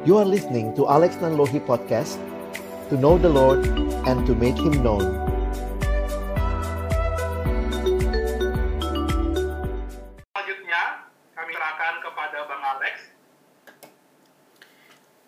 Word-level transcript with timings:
You 0.00 0.16
are 0.16 0.24
listening 0.24 0.72
to 0.80 0.88
Alex 0.88 1.20
Nanlohi 1.20 1.60
Podcast 1.60 2.16
To 2.88 2.96
know 2.96 3.20
the 3.20 3.28
Lord 3.28 3.68
and 4.08 4.24
to 4.24 4.32
make 4.32 4.56
Him 4.56 4.80
known 4.80 5.04
Selanjutnya, 10.32 11.04
kami 11.36 11.52
serahkan 11.52 11.94
kepada 12.00 12.38
Bang 12.48 12.64
Alex. 12.64 12.94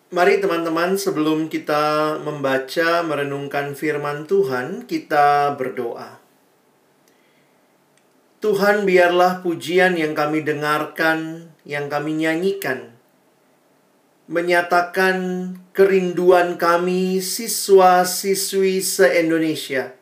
Mari 0.09 0.41
teman-teman 0.41 0.97
sebelum 0.97 1.53
kita 1.53 2.17
membaca 2.25 3.05
merenungkan 3.05 3.77
firman 3.77 4.25
Tuhan, 4.25 4.89
kita 4.89 5.53
berdoa. 5.53 6.17
Tuhan 8.41 8.89
biarlah 8.89 9.45
pujian 9.45 9.93
yang 10.01 10.17
kami 10.17 10.41
dengarkan, 10.41 11.53
yang 11.61 11.93
kami 11.93 12.25
nyanyikan, 12.25 12.92
menyatakan 14.27 15.17
kerinduan 15.75 16.55
kami 16.55 17.19
siswa-siswi 17.19 18.79
se-Indonesia. 18.79 19.95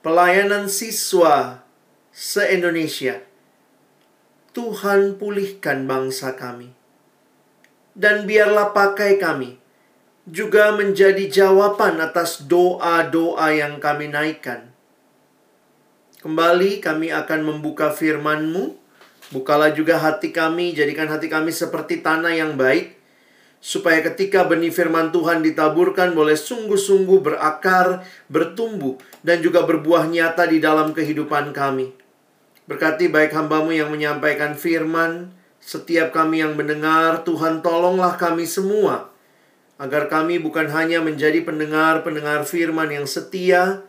Pelayanan 0.00 0.70
siswa 0.70 1.66
se-Indonesia. 2.14 3.22
Tuhan 4.50 5.14
pulihkan 5.14 5.86
bangsa 5.86 6.34
kami 6.34 6.80
dan 8.00 8.26
biarlah 8.26 8.70
pakai 8.70 9.18
kami 9.18 9.58
juga 10.24 10.70
menjadi 10.72 11.26
jawaban 11.26 11.98
atas 11.98 12.46
doa-doa 12.46 13.50
yang 13.50 13.82
kami 13.82 14.12
naikkan. 14.12 14.70
Kembali 16.20 16.84
kami 16.84 17.08
akan 17.10 17.40
membuka 17.44 17.90
firman-Mu. 17.90 18.76
Bukalah 19.30 19.72
juga 19.72 19.96
hati 19.96 20.34
kami, 20.34 20.74
jadikan 20.74 21.08
hati 21.08 21.30
kami 21.30 21.54
seperti 21.54 22.02
tanah 22.02 22.34
yang 22.34 22.58
baik, 22.58 22.99
supaya 23.60 24.00
ketika 24.00 24.48
benih 24.48 24.72
firman 24.72 25.12
Tuhan 25.12 25.44
ditaburkan 25.44 26.16
boleh 26.16 26.34
sungguh-sungguh 26.34 27.20
berakar, 27.20 28.02
bertumbuh, 28.32 28.96
dan 29.20 29.44
juga 29.44 29.68
berbuah 29.68 30.08
nyata 30.08 30.48
di 30.48 30.58
dalam 30.58 30.96
kehidupan 30.96 31.52
kami. 31.52 31.92
Berkati 32.64 33.12
baik 33.12 33.36
hambamu 33.36 33.76
yang 33.76 33.92
menyampaikan 33.92 34.56
firman, 34.56 35.36
setiap 35.60 36.16
kami 36.16 36.40
yang 36.40 36.56
mendengar, 36.56 37.20
Tuhan 37.28 37.60
tolonglah 37.60 38.16
kami 38.16 38.48
semua, 38.48 39.12
agar 39.76 40.08
kami 40.08 40.40
bukan 40.40 40.72
hanya 40.72 41.04
menjadi 41.04 41.44
pendengar-pendengar 41.44 42.48
firman 42.48 42.88
yang 42.88 43.04
setia, 43.04 43.84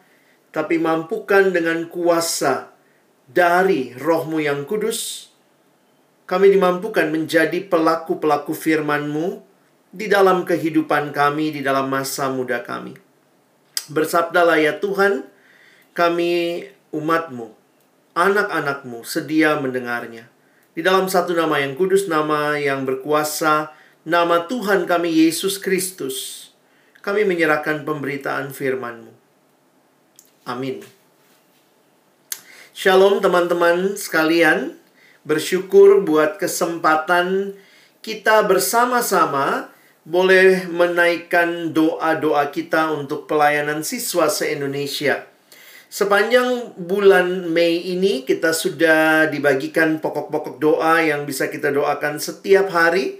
tapi 0.51 0.83
mampukan 0.83 1.47
dengan 1.55 1.87
kuasa 1.87 2.75
dari 3.23 3.95
rohmu 3.95 4.43
yang 4.43 4.67
kudus, 4.67 5.31
kami 6.27 6.51
dimampukan 6.51 7.07
menjadi 7.07 7.63
pelaku-pelaku 7.71 8.51
firman-Mu 8.51 9.50
di 9.91 10.07
dalam 10.07 10.47
kehidupan 10.47 11.11
kami, 11.11 11.51
di 11.51 11.61
dalam 11.61 11.91
masa 11.91 12.31
muda 12.31 12.63
kami. 12.63 12.95
Bersabdalah 13.91 14.55
ya 14.55 14.79
Tuhan, 14.79 15.27
kami 15.91 16.63
umat-Mu, 16.95 17.51
anak-anak-Mu 18.15 19.03
sedia 19.03 19.59
mendengarnya. 19.59 20.31
Di 20.71 20.79
dalam 20.79 21.11
satu 21.11 21.35
nama 21.35 21.59
yang 21.59 21.75
kudus, 21.75 22.07
nama 22.07 22.55
yang 22.55 22.87
berkuasa, 22.87 23.75
nama 24.07 24.47
Tuhan 24.47 24.87
kami 24.87 25.27
Yesus 25.27 25.59
Kristus, 25.59 26.49
kami 27.03 27.27
menyerahkan 27.27 27.83
pemberitaan 27.83 28.55
firman-Mu. 28.55 29.11
Amin. 30.47 30.79
Shalom 32.71 33.19
teman-teman 33.19 33.99
sekalian. 33.99 34.79
Bersyukur 35.21 36.01
buat 36.01 36.41
kesempatan 36.41 37.53
kita 38.01 38.41
bersama-sama 38.49 39.69
boleh 40.01 40.65
menaikkan 40.65 41.69
doa-doa 41.77 42.49
kita 42.49 42.89
untuk 42.89 43.29
pelayanan 43.29 43.85
siswa 43.85 44.25
se-Indonesia. 44.25 45.29
Sepanjang 45.91 46.73
bulan 46.79 47.51
Mei 47.51 47.83
ini 47.83 48.23
kita 48.23 48.55
sudah 48.55 49.27
dibagikan 49.27 49.99
pokok-pokok 49.99 50.57
doa 50.57 51.03
yang 51.03 51.27
bisa 51.27 51.51
kita 51.51 51.69
doakan 51.69 52.17
setiap 52.17 52.71
hari 52.71 53.19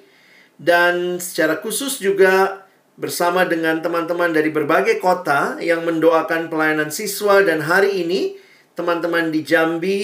dan 0.56 1.20
secara 1.20 1.60
khusus 1.60 2.00
juga 2.00 2.64
bersama 2.96 3.44
dengan 3.44 3.84
teman-teman 3.84 4.32
dari 4.32 4.50
berbagai 4.50 5.04
kota 5.04 5.60
yang 5.60 5.84
mendoakan 5.84 6.48
pelayanan 6.48 6.90
siswa 6.90 7.44
dan 7.44 7.60
hari 7.60 8.08
ini 8.08 8.40
teman-teman 8.74 9.30
di 9.36 9.44
Jambi 9.44 10.02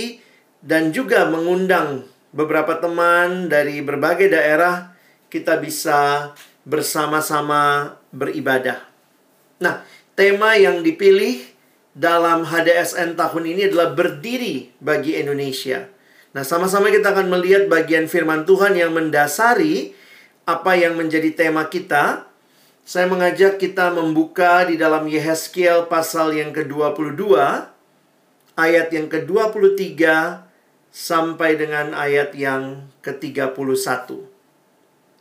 dan 0.59 0.91
juga 0.91 1.25
mengundang 1.31 2.03
beberapa 2.35 2.77
teman 2.83 3.47
dari 3.47 3.79
berbagai 3.79 4.27
daerah 4.27 4.91
kita 5.31 5.55
bisa 5.63 6.31
bersama-sama 6.67 7.95
beribadah. 8.11 8.83
Nah, 9.63 9.87
tema 10.19 10.59
yang 10.59 10.83
dipilih 10.83 11.39
dalam 11.95 12.43
HDSN 12.43 13.15
tahun 13.15 13.43
ini 13.55 13.71
adalah 13.71 13.95
berdiri 13.95 14.75
bagi 14.83 15.15
Indonesia. 15.15 15.87
Nah, 16.35 16.43
sama-sama 16.43 16.91
kita 16.91 17.15
akan 17.15 17.31
melihat 17.31 17.71
bagian 17.71 18.11
firman 18.11 18.43
Tuhan 18.43 18.75
yang 18.75 18.91
mendasari 18.91 19.95
apa 20.43 20.75
yang 20.75 20.99
menjadi 20.99 21.31
tema 21.31 21.71
kita. 21.71 22.27
Saya 22.83 23.07
mengajak 23.07 23.59
kita 23.59 23.91
membuka 23.95 24.67
di 24.67 24.75
dalam 24.75 25.07
Yehezkiel 25.07 25.87
pasal 25.87 26.35
yang 26.35 26.51
ke-22 26.55 27.35
ayat 28.55 28.87
yang 28.91 29.07
ke-23 29.07 29.97
sampai 30.91 31.59
dengan 31.59 31.91
ayat 31.95 32.31
yang 32.35 32.87
ke-31. 33.03 33.55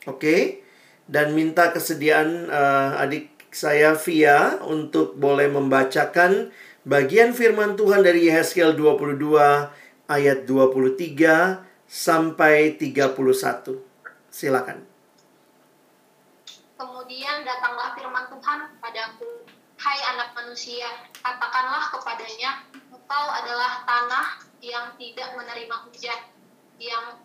Oke. 0.07 0.66
Dan 1.07 1.39
minta 1.39 1.71
kesediaan 1.71 2.51
uh, 2.51 2.99
adik 2.99 3.31
saya 3.55 3.95
Via 3.95 4.59
untuk 4.67 5.15
boleh 5.15 5.47
membacakan 5.49 6.51
bagian 6.83 7.33
firman 7.33 7.79
Tuhan 7.79 8.03
dari 8.03 8.27
Yehezkiel 8.27 8.75
22 8.75 9.17
ayat 10.11 10.45
23 10.45 11.63
sampai 11.87 12.75
31. 12.75 13.17
Silakan. 14.29 14.83
Kemudian 16.77 17.47
datanglah 17.47 17.97
firman 17.97 18.27
Tuhan 18.29 18.59
kepadaku, 18.77 19.49
Hai 19.77 20.01
anak 20.13 20.33
manusia, 20.33 20.89
katakanlah 21.21 21.89
kepadanya, 21.93 22.65
engkau 22.89 23.27
adalah 23.29 23.85
tanah 23.85 24.41
yang 24.61 24.93
tidak 24.97 25.37
menerima 25.37 25.77
hujan, 25.85 26.21
yang 26.81 27.17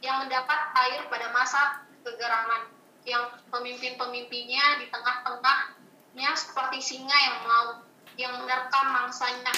yang 0.00 0.24
mendapat 0.24 0.60
air 0.76 1.08
pada 1.08 1.28
masa 1.32 1.84
kegeraman, 2.04 2.68
yang 3.10 3.26
pemimpin-pemimpinnya 3.50 4.78
di 4.78 4.86
tengah-tengahnya 4.94 6.30
seperti 6.38 6.78
singa 6.78 7.18
yang 7.18 7.38
mau, 7.42 7.68
yang 8.14 8.32
menerkam 8.38 8.86
mangsanya, 8.94 9.50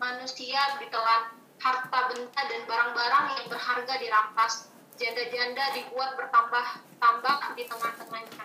manusia 0.00 0.80
ditelan, 0.80 1.36
harta 1.60 2.00
benda 2.08 2.42
dan 2.48 2.62
barang-barang 2.64 3.24
yang 3.36 3.46
berharga 3.52 3.94
dirampas, 4.00 4.72
janda-janda 4.96 5.76
dibuat 5.76 6.16
bertambah-tambah 6.16 7.36
di 7.60 7.62
tengah-tengahnya. 7.68 8.44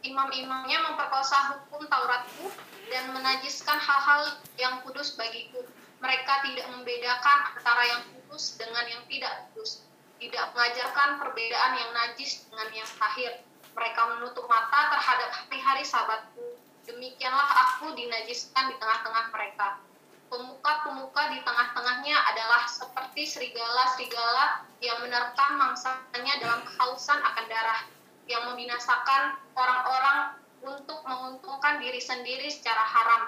Imam-imamnya 0.00 0.78
memperkosa 0.88 1.36
hukum 1.52 1.84
Tauratku 1.84 2.48
dan 2.88 3.12
menajiskan 3.12 3.76
hal-hal 3.76 4.40
yang 4.56 4.80
kudus 4.80 5.12
bagiku. 5.12 5.60
Mereka 6.00 6.32
tidak 6.48 6.66
membedakan 6.72 7.38
antara 7.52 7.84
yang 7.84 8.02
kudus 8.08 8.56
dengan 8.56 8.88
yang 8.88 9.04
tidak 9.12 9.52
kudus. 9.52 9.84
Tidak 10.20 10.52
mengajarkan 10.52 11.16
perbedaan 11.16 11.80
yang 11.80 11.90
najis 11.96 12.44
dengan 12.44 12.68
yang 12.76 12.90
tahir. 13.00 13.40
Mereka 13.72 14.00
menutup 14.12 14.44
mata 14.52 14.92
terhadap 14.92 15.32
hari-hari 15.32 15.80
sabatku. 15.80 16.60
Demikianlah 16.84 17.48
aku 17.64 17.96
dinajiskan 17.96 18.68
di 18.68 18.76
tengah-tengah 18.76 19.32
mereka. 19.32 19.80
Pemuka-pemuka 20.28 21.32
di 21.32 21.40
tengah-tengahnya 21.40 22.16
adalah 22.36 22.68
seperti 22.68 23.24
serigala-serigala 23.24 24.68
yang 24.84 25.00
menerkam 25.00 25.56
mangsanya 25.56 26.34
dalam 26.36 26.60
kehausan 26.68 27.18
akan 27.18 27.46
darah, 27.48 27.88
yang 28.28 28.44
membinasakan 28.52 29.40
orang-orang 29.56 30.36
untuk 30.60 31.00
menguntungkan 31.08 31.80
diri 31.80 31.98
sendiri 31.98 32.52
secara 32.52 32.84
haram. 32.84 33.22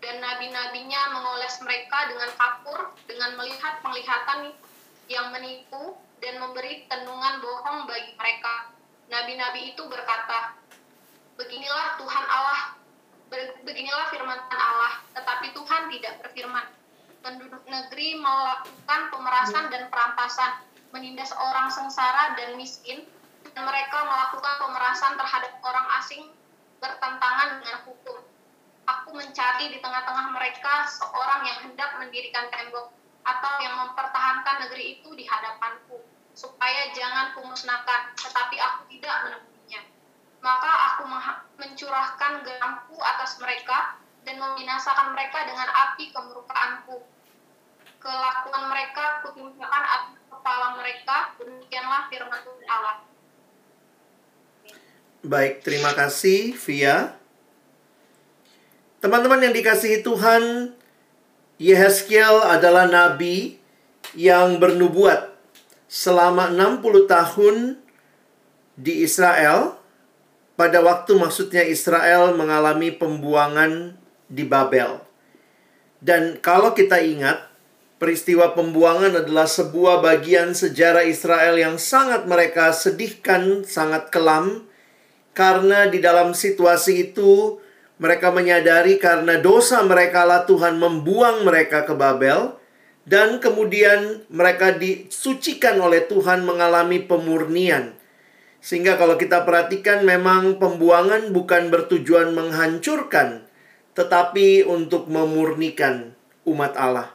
Dan 0.00 0.24
nabi-nabinya 0.24 1.20
mengoles 1.20 1.60
mereka 1.60 2.08
dengan 2.08 2.32
kapur, 2.34 2.96
dengan 3.04 3.36
melihat 3.36 3.84
penglihatan 3.84 4.56
yang 5.08 5.28
menipu 5.30 5.96
dan 6.22 6.34
memberi 6.38 6.86
tenungan 6.86 7.40
bohong 7.42 7.86
bagi 7.88 8.12
mereka. 8.18 8.70
Nabi-nabi 9.08 9.74
itu 9.74 9.82
berkata, 9.86 10.58
Beginilah 11.34 11.98
Tuhan 11.98 12.24
Allah, 12.30 12.78
beginilah 13.66 14.06
firman 14.14 14.38
Allah, 14.54 15.02
tetapi 15.18 15.50
Tuhan 15.50 15.90
tidak 15.90 16.22
berfirman. 16.22 16.66
Penduduk 17.24 17.64
negeri 17.66 18.20
melakukan 18.20 19.00
pemerasan 19.10 19.72
dan 19.72 19.90
perampasan, 19.90 20.62
menindas 20.94 21.34
orang 21.34 21.72
sengsara 21.74 22.38
dan 22.38 22.54
miskin, 22.54 23.02
dan 23.54 23.66
mereka 23.66 23.98
melakukan 24.06 24.54
pemerasan 24.62 25.18
terhadap 25.18 25.52
orang 25.66 25.86
asing 25.98 26.30
bertentangan 26.78 27.60
dengan 27.60 27.78
hukum. 27.88 28.18
Aku 28.84 29.16
mencari 29.16 29.72
di 29.72 29.78
tengah-tengah 29.80 30.36
mereka 30.36 30.84
seorang 30.86 31.48
yang 31.48 31.58
hendak 31.66 31.90
mendirikan 31.98 32.46
tembok 32.52 32.92
atau 33.24 33.52
yang 33.64 33.74
mempertahankan 33.80 34.68
negeri 34.68 35.00
itu 35.00 35.08
di 35.16 35.24
hadapanku, 35.24 35.83
supaya 36.34 36.90
jangan 36.90 37.30
kumusnahkan, 37.38 38.12
tetapi 38.18 38.58
aku 38.58 38.90
tidak 38.90 39.16
menemuinya. 39.24 39.82
Maka 40.42 40.70
aku 40.92 41.02
mencurahkan 41.56 42.42
garamku 42.42 42.98
atas 42.98 43.38
mereka 43.38 43.96
dan 44.26 44.42
membinasakan 44.42 45.14
mereka 45.14 45.46
dengan 45.46 45.70
api 45.70 46.10
kemurkaanku. 46.10 46.96
Kelakuan 48.02 48.64
mereka 48.68 49.24
kutimpakan 49.24 49.84
atas 49.88 50.20
kepala 50.28 50.76
mereka, 50.76 51.32
demikianlah 51.40 52.02
firman 52.12 52.40
Tuhan 52.44 52.66
Allah. 52.68 52.96
Baik, 55.24 55.64
terima 55.64 55.96
kasih 55.96 56.52
Via. 56.68 57.16
Teman-teman 59.00 59.40
yang 59.40 59.56
dikasihi 59.56 60.04
Tuhan, 60.04 60.76
Yehezkiel 61.56 62.44
adalah 62.44 62.84
nabi 62.84 63.56
yang 64.12 64.60
bernubuat 64.60 65.33
selama 65.94 66.50
60 66.50 67.06
tahun 67.06 67.78
di 68.74 69.06
Israel 69.06 69.78
pada 70.58 70.82
waktu 70.82 71.14
maksudnya 71.14 71.62
Israel 71.62 72.34
mengalami 72.34 72.90
pembuangan 72.90 73.94
di 74.26 74.42
Babel. 74.42 74.98
Dan 76.02 76.42
kalau 76.42 76.74
kita 76.74 76.98
ingat, 76.98 77.46
peristiwa 78.02 78.50
pembuangan 78.58 79.22
adalah 79.22 79.46
sebuah 79.46 80.02
bagian 80.02 80.50
sejarah 80.50 81.06
Israel 81.06 81.54
yang 81.54 81.78
sangat 81.78 82.26
mereka 82.26 82.74
sedihkan, 82.74 83.62
sangat 83.62 84.10
kelam, 84.10 84.66
karena 85.30 85.86
di 85.86 86.02
dalam 86.02 86.34
situasi 86.34 87.10
itu 87.10 87.62
mereka 88.02 88.34
menyadari 88.34 88.98
karena 88.98 89.38
dosa 89.38 89.78
mereka 89.86 90.26
lah 90.26 90.42
Tuhan 90.42 90.74
membuang 90.74 91.46
mereka 91.46 91.86
ke 91.86 91.94
Babel 91.94 92.63
dan 93.04 93.40
kemudian 93.40 94.24
mereka 94.32 94.72
disucikan 94.76 95.76
oleh 95.80 96.08
Tuhan 96.08 96.44
mengalami 96.44 97.04
pemurnian. 97.04 97.92
Sehingga 98.64 98.96
kalau 98.96 99.20
kita 99.20 99.44
perhatikan 99.44 100.08
memang 100.08 100.56
pembuangan 100.56 101.28
bukan 101.36 101.68
bertujuan 101.68 102.32
menghancurkan 102.32 103.44
tetapi 103.94 104.66
untuk 104.66 105.06
memurnikan 105.06 106.16
umat 106.48 106.74
Allah. 106.74 107.14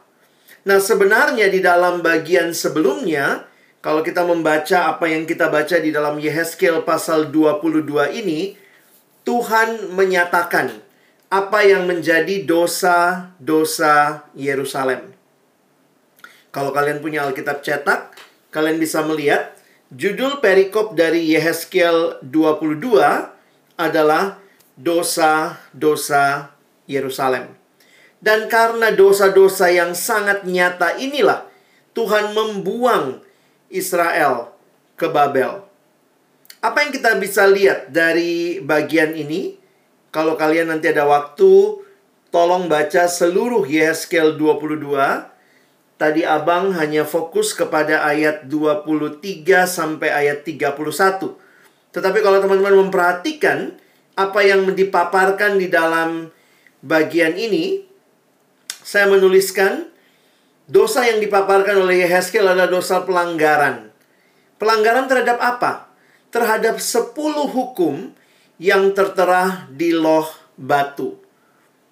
Nah, 0.64 0.80
sebenarnya 0.80 1.48
di 1.52 1.60
dalam 1.60 2.00
bagian 2.00 2.56
sebelumnya 2.56 3.44
kalau 3.80 4.04
kita 4.04 4.24
membaca 4.24 4.92
apa 4.92 5.08
yang 5.08 5.24
kita 5.24 5.48
baca 5.48 5.76
di 5.80 5.88
dalam 5.88 6.20
Yehezkiel 6.20 6.84
pasal 6.84 7.32
22 7.32 8.12
ini, 8.16 8.56
Tuhan 9.24 9.92
menyatakan 9.92 10.72
apa 11.32 11.60
yang 11.64 11.88
menjadi 11.88 12.44
dosa-dosa 12.44 14.28
Yerusalem. 14.36 15.19
Kalau 16.50 16.74
kalian 16.74 16.98
punya 16.98 17.22
Alkitab 17.22 17.62
cetak, 17.62 18.14
kalian 18.50 18.82
bisa 18.82 19.06
melihat 19.06 19.54
judul 19.94 20.42
perikop 20.42 20.98
dari 20.98 21.30
Yehezkiel 21.30 22.18
22 22.26 22.98
adalah 23.78 24.42
dosa-dosa 24.74 26.50
Yerusalem. 26.90 27.54
Dan 28.20 28.50
karena 28.52 28.92
dosa-dosa 28.92 29.72
yang 29.72 29.96
sangat 29.96 30.44
nyata 30.44 31.00
inilah 31.00 31.48
Tuhan 31.96 32.36
membuang 32.36 33.22
Israel 33.72 34.52
ke 34.98 35.08
Babel. 35.08 35.64
Apa 36.60 36.84
yang 36.84 36.92
kita 36.92 37.16
bisa 37.16 37.48
lihat 37.48 37.88
dari 37.88 38.60
bagian 38.60 39.16
ini? 39.16 39.56
Kalau 40.12 40.36
kalian 40.36 40.68
nanti 40.68 40.92
ada 40.92 41.08
waktu, 41.08 41.80
tolong 42.28 42.68
baca 42.68 43.08
seluruh 43.08 43.64
Yeskel 43.64 44.36
22. 44.36 45.29
Tadi 46.00 46.24
abang 46.24 46.72
hanya 46.80 47.04
fokus 47.04 47.52
kepada 47.52 48.08
ayat 48.08 48.48
23 48.48 49.20
sampai 49.68 50.08
ayat 50.08 50.48
31. 50.48 50.80
Tetapi 51.92 52.18
kalau 52.24 52.40
teman-teman 52.40 52.88
memperhatikan 52.88 53.76
apa 54.16 54.40
yang 54.40 54.64
dipaparkan 54.72 55.60
di 55.60 55.68
dalam 55.68 56.32
bagian 56.80 57.36
ini, 57.36 57.84
saya 58.80 59.12
menuliskan 59.12 59.90
Dosa 60.70 61.02
yang 61.02 61.18
dipaparkan 61.18 61.82
oleh 61.82 62.06
Yehezkiel 62.06 62.46
adalah 62.46 62.70
dosa 62.70 63.02
pelanggaran. 63.02 63.90
Pelanggaran 64.54 65.10
terhadap 65.10 65.42
apa? 65.42 65.90
Terhadap 66.30 66.78
sepuluh 66.78 67.50
hukum 67.50 68.14
yang 68.62 68.94
tertera 68.94 69.66
di 69.66 69.90
loh 69.90 70.30
batu. 70.54 71.18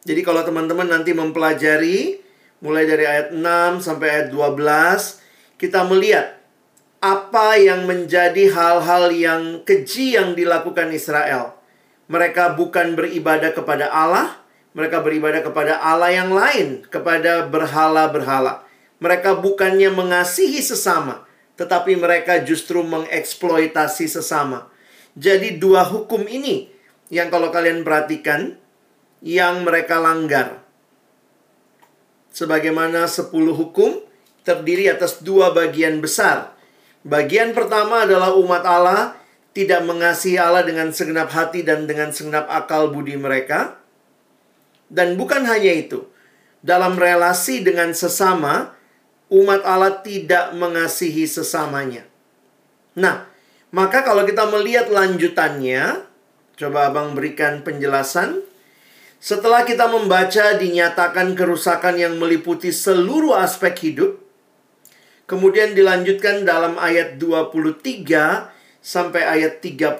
Jadi 0.06 0.22
kalau 0.22 0.46
teman-teman 0.46 0.86
nanti 0.86 1.10
mempelajari 1.10 2.22
mulai 2.58 2.84
dari 2.86 3.04
ayat 3.06 3.30
6 3.34 3.84
sampai 3.86 4.06
ayat 4.08 4.28
12, 4.34 5.58
kita 5.58 5.86
melihat 5.86 6.38
apa 6.98 7.54
yang 7.54 7.86
menjadi 7.86 8.50
hal-hal 8.50 9.14
yang 9.14 9.42
keji 9.62 10.18
yang 10.18 10.34
dilakukan 10.34 10.90
Israel. 10.90 11.54
Mereka 12.10 12.58
bukan 12.58 12.98
beribadah 12.98 13.54
kepada 13.54 13.86
Allah, 13.92 14.42
mereka 14.74 15.02
beribadah 15.02 15.42
kepada 15.42 15.78
Allah 15.78 16.10
yang 16.10 16.30
lain, 16.34 16.82
kepada 16.90 17.46
berhala-berhala. 17.46 18.66
Mereka 18.98 19.38
bukannya 19.38 19.94
mengasihi 19.94 20.58
sesama, 20.58 21.22
tetapi 21.54 21.94
mereka 21.94 22.42
justru 22.42 22.82
mengeksploitasi 22.82 24.10
sesama. 24.10 24.66
Jadi 25.14 25.58
dua 25.58 25.86
hukum 25.86 26.26
ini 26.26 26.70
yang 27.10 27.30
kalau 27.30 27.50
kalian 27.54 27.86
perhatikan 27.86 28.58
yang 29.22 29.66
mereka 29.66 29.98
langgar. 29.98 30.67
Sebagaimana 32.38 33.10
sepuluh 33.10 33.50
hukum 33.50 33.98
terdiri 34.46 34.86
atas 34.86 35.26
dua 35.26 35.50
bagian 35.50 35.98
besar. 35.98 36.54
Bagian 37.02 37.50
pertama 37.50 38.06
adalah 38.06 38.30
umat 38.38 38.62
Allah 38.62 39.18
tidak 39.50 39.82
mengasihi 39.82 40.38
Allah 40.38 40.62
dengan 40.62 40.94
segenap 40.94 41.34
hati 41.34 41.66
dan 41.66 41.90
dengan 41.90 42.14
segenap 42.14 42.46
akal 42.46 42.94
budi 42.94 43.18
mereka. 43.18 43.82
Dan 44.86 45.18
bukan 45.18 45.42
hanya 45.50 45.74
itu. 45.82 46.06
Dalam 46.62 46.94
relasi 46.94 47.66
dengan 47.66 47.90
sesama, 47.90 48.70
umat 49.34 49.66
Allah 49.66 49.98
tidak 49.98 50.54
mengasihi 50.54 51.26
sesamanya. 51.26 52.06
Nah, 52.94 53.26
maka 53.74 54.06
kalau 54.06 54.22
kita 54.22 54.46
melihat 54.46 54.86
lanjutannya, 54.94 56.06
coba 56.54 56.86
Abang 56.86 57.18
berikan 57.18 57.66
penjelasan. 57.66 58.46
Setelah 59.18 59.66
kita 59.66 59.90
membaca 59.90 60.54
dinyatakan 60.54 61.34
kerusakan 61.34 61.98
yang 61.98 62.14
meliputi 62.22 62.70
seluruh 62.70 63.34
aspek 63.34 63.74
hidup, 63.90 64.14
kemudian 65.26 65.74
dilanjutkan 65.74 66.46
dalam 66.46 66.78
ayat 66.78 67.18
23 67.18 68.54
sampai 68.78 69.22
ayat 69.26 69.58
31. 69.58 69.98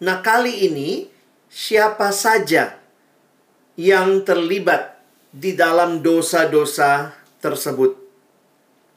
Nah, 0.00 0.16
kali 0.24 0.64
ini 0.64 1.12
siapa 1.52 2.08
saja 2.08 2.80
yang 3.76 4.24
terlibat 4.24 4.96
di 5.28 5.52
dalam 5.52 6.00
dosa-dosa 6.00 7.12
tersebut. 7.44 8.00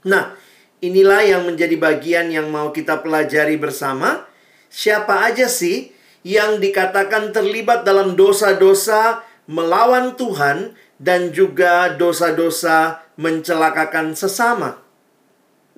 Nah, 0.08 0.32
inilah 0.80 1.28
yang 1.28 1.44
menjadi 1.44 1.76
bagian 1.76 2.32
yang 2.32 2.48
mau 2.48 2.72
kita 2.72 3.04
pelajari 3.04 3.60
bersama. 3.60 4.24
Siapa 4.72 5.28
aja 5.28 5.52
sih 5.52 5.97
yang 6.28 6.60
dikatakan 6.60 7.32
terlibat 7.32 7.88
dalam 7.88 8.20
dosa-dosa 8.20 9.24
melawan 9.48 10.20
Tuhan 10.20 10.76
dan 11.00 11.32
juga 11.32 11.96
dosa-dosa 11.96 13.00
mencelakakan 13.16 14.12
sesama? 14.12 14.84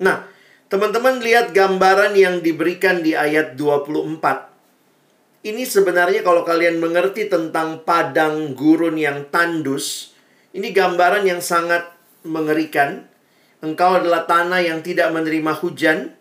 Nah, 0.02 0.26
teman-teman 0.66 1.22
lihat 1.22 1.54
gambaran 1.54 2.18
yang 2.18 2.42
diberikan 2.42 2.98
di 2.98 3.14
ayat 3.14 3.54
24. 3.54 5.46
Ini 5.46 5.62
sebenarnya 5.62 6.26
kalau 6.26 6.42
kalian 6.42 6.82
mengerti 6.82 7.30
tentang 7.30 7.86
padang 7.86 8.52
gurun 8.58 8.98
yang 8.98 9.30
tandus, 9.30 10.18
ini 10.50 10.74
gambaran 10.74 11.30
yang 11.30 11.38
sangat 11.38 11.94
mengerikan. 12.26 13.06
Engkau 13.62 14.02
adalah 14.02 14.26
tanah 14.26 14.66
yang 14.66 14.82
tidak 14.82 15.14
menerima 15.14 15.52
hujan, 15.62 16.16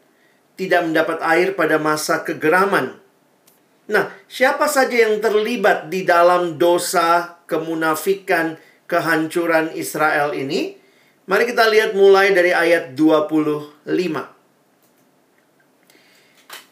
tidak 0.54 0.86
mendapat 0.86 1.18
air 1.24 1.58
pada 1.58 1.82
masa 1.82 2.22
kegeraman. 2.22 3.00
Nah, 3.90 4.14
siapa 4.30 4.70
saja 4.70 5.10
yang 5.10 5.18
terlibat 5.18 5.90
di 5.90 6.06
dalam 6.06 6.62
dosa, 6.62 7.42
kemunafikan, 7.50 8.62
kehancuran 8.86 9.74
Israel 9.74 10.38
ini? 10.38 10.78
Mari 11.26 11.50
kita 11.50 11.66
lihat 11.66 11.98
mulai 11.98 12.30
dari 12.30 12.54
ayat 12.54 12.94
25. 12.94 13.90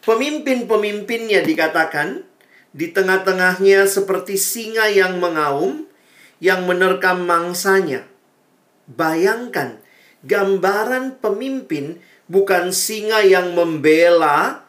Pemimpin-pemimpinnya 0.06 1.42
dikatakan, 1.42 2.22
di 2.70 2.94
tengah-tengahnya 2.94 3.90
seperti 3.90 4.38
singa 4.38 4.86
yang 4.86 5.18
mengaum, 5.18 5.90
yang 6.38 6.70
menerkam 6.70 7.26
mangsanya. 7.26 8.06
Bayangkan, 8.86 9.82
gambaran 10.22 11.18
pemimpin 11.18 11.98
bukan 12.30 12.70
singa 12.70 13.26
yang 13.26 13.58
membela 13.58 14.62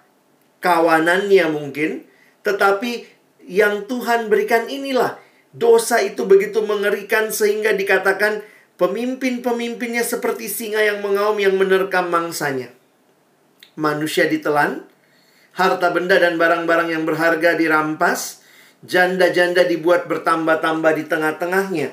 kawanannya 0.66 1.46
mungkin, 1.54 2.09
tetapi 2.50 3.06
yang 3.46 3.86
Tuhan 3.86 4.30
berikan 4.30 4.66
inilah. 4.66 5.22
Dosa 5.50 6.02
itu 6.02 6.30
begitu 6.30 6.62
mengerikan 6.62 7.34
sehingga 7.34 7.74
dikatakan 7.74 8.46
pemimpin-pemimpinnya 8.78 10.06
seperti 10.06 10.46
singa 10.46 10.82
yang 10.82 11.02
mengaum 11.02 11.38
yang 11.42 11.58
menerkam 11.58 12.10
mangsanya. 12.14 12.70
Manusia 13.74 14.30
ditelan, 14.30 14.86
harta 15.58 15.90
benda 15.90 16.22
dan 16.22 16.38
barang-barang 16.38 16.94
yang 16.94 17.04
berharga 17.10 17.58
dirampas, 17.58 18.46
janda-janda 18.86 19.66
dibuat 19.66 20.06
bertambah-tambah 20.06 20.92
di 20.94 21.04
tengah-tengahnya. 21.10 21.90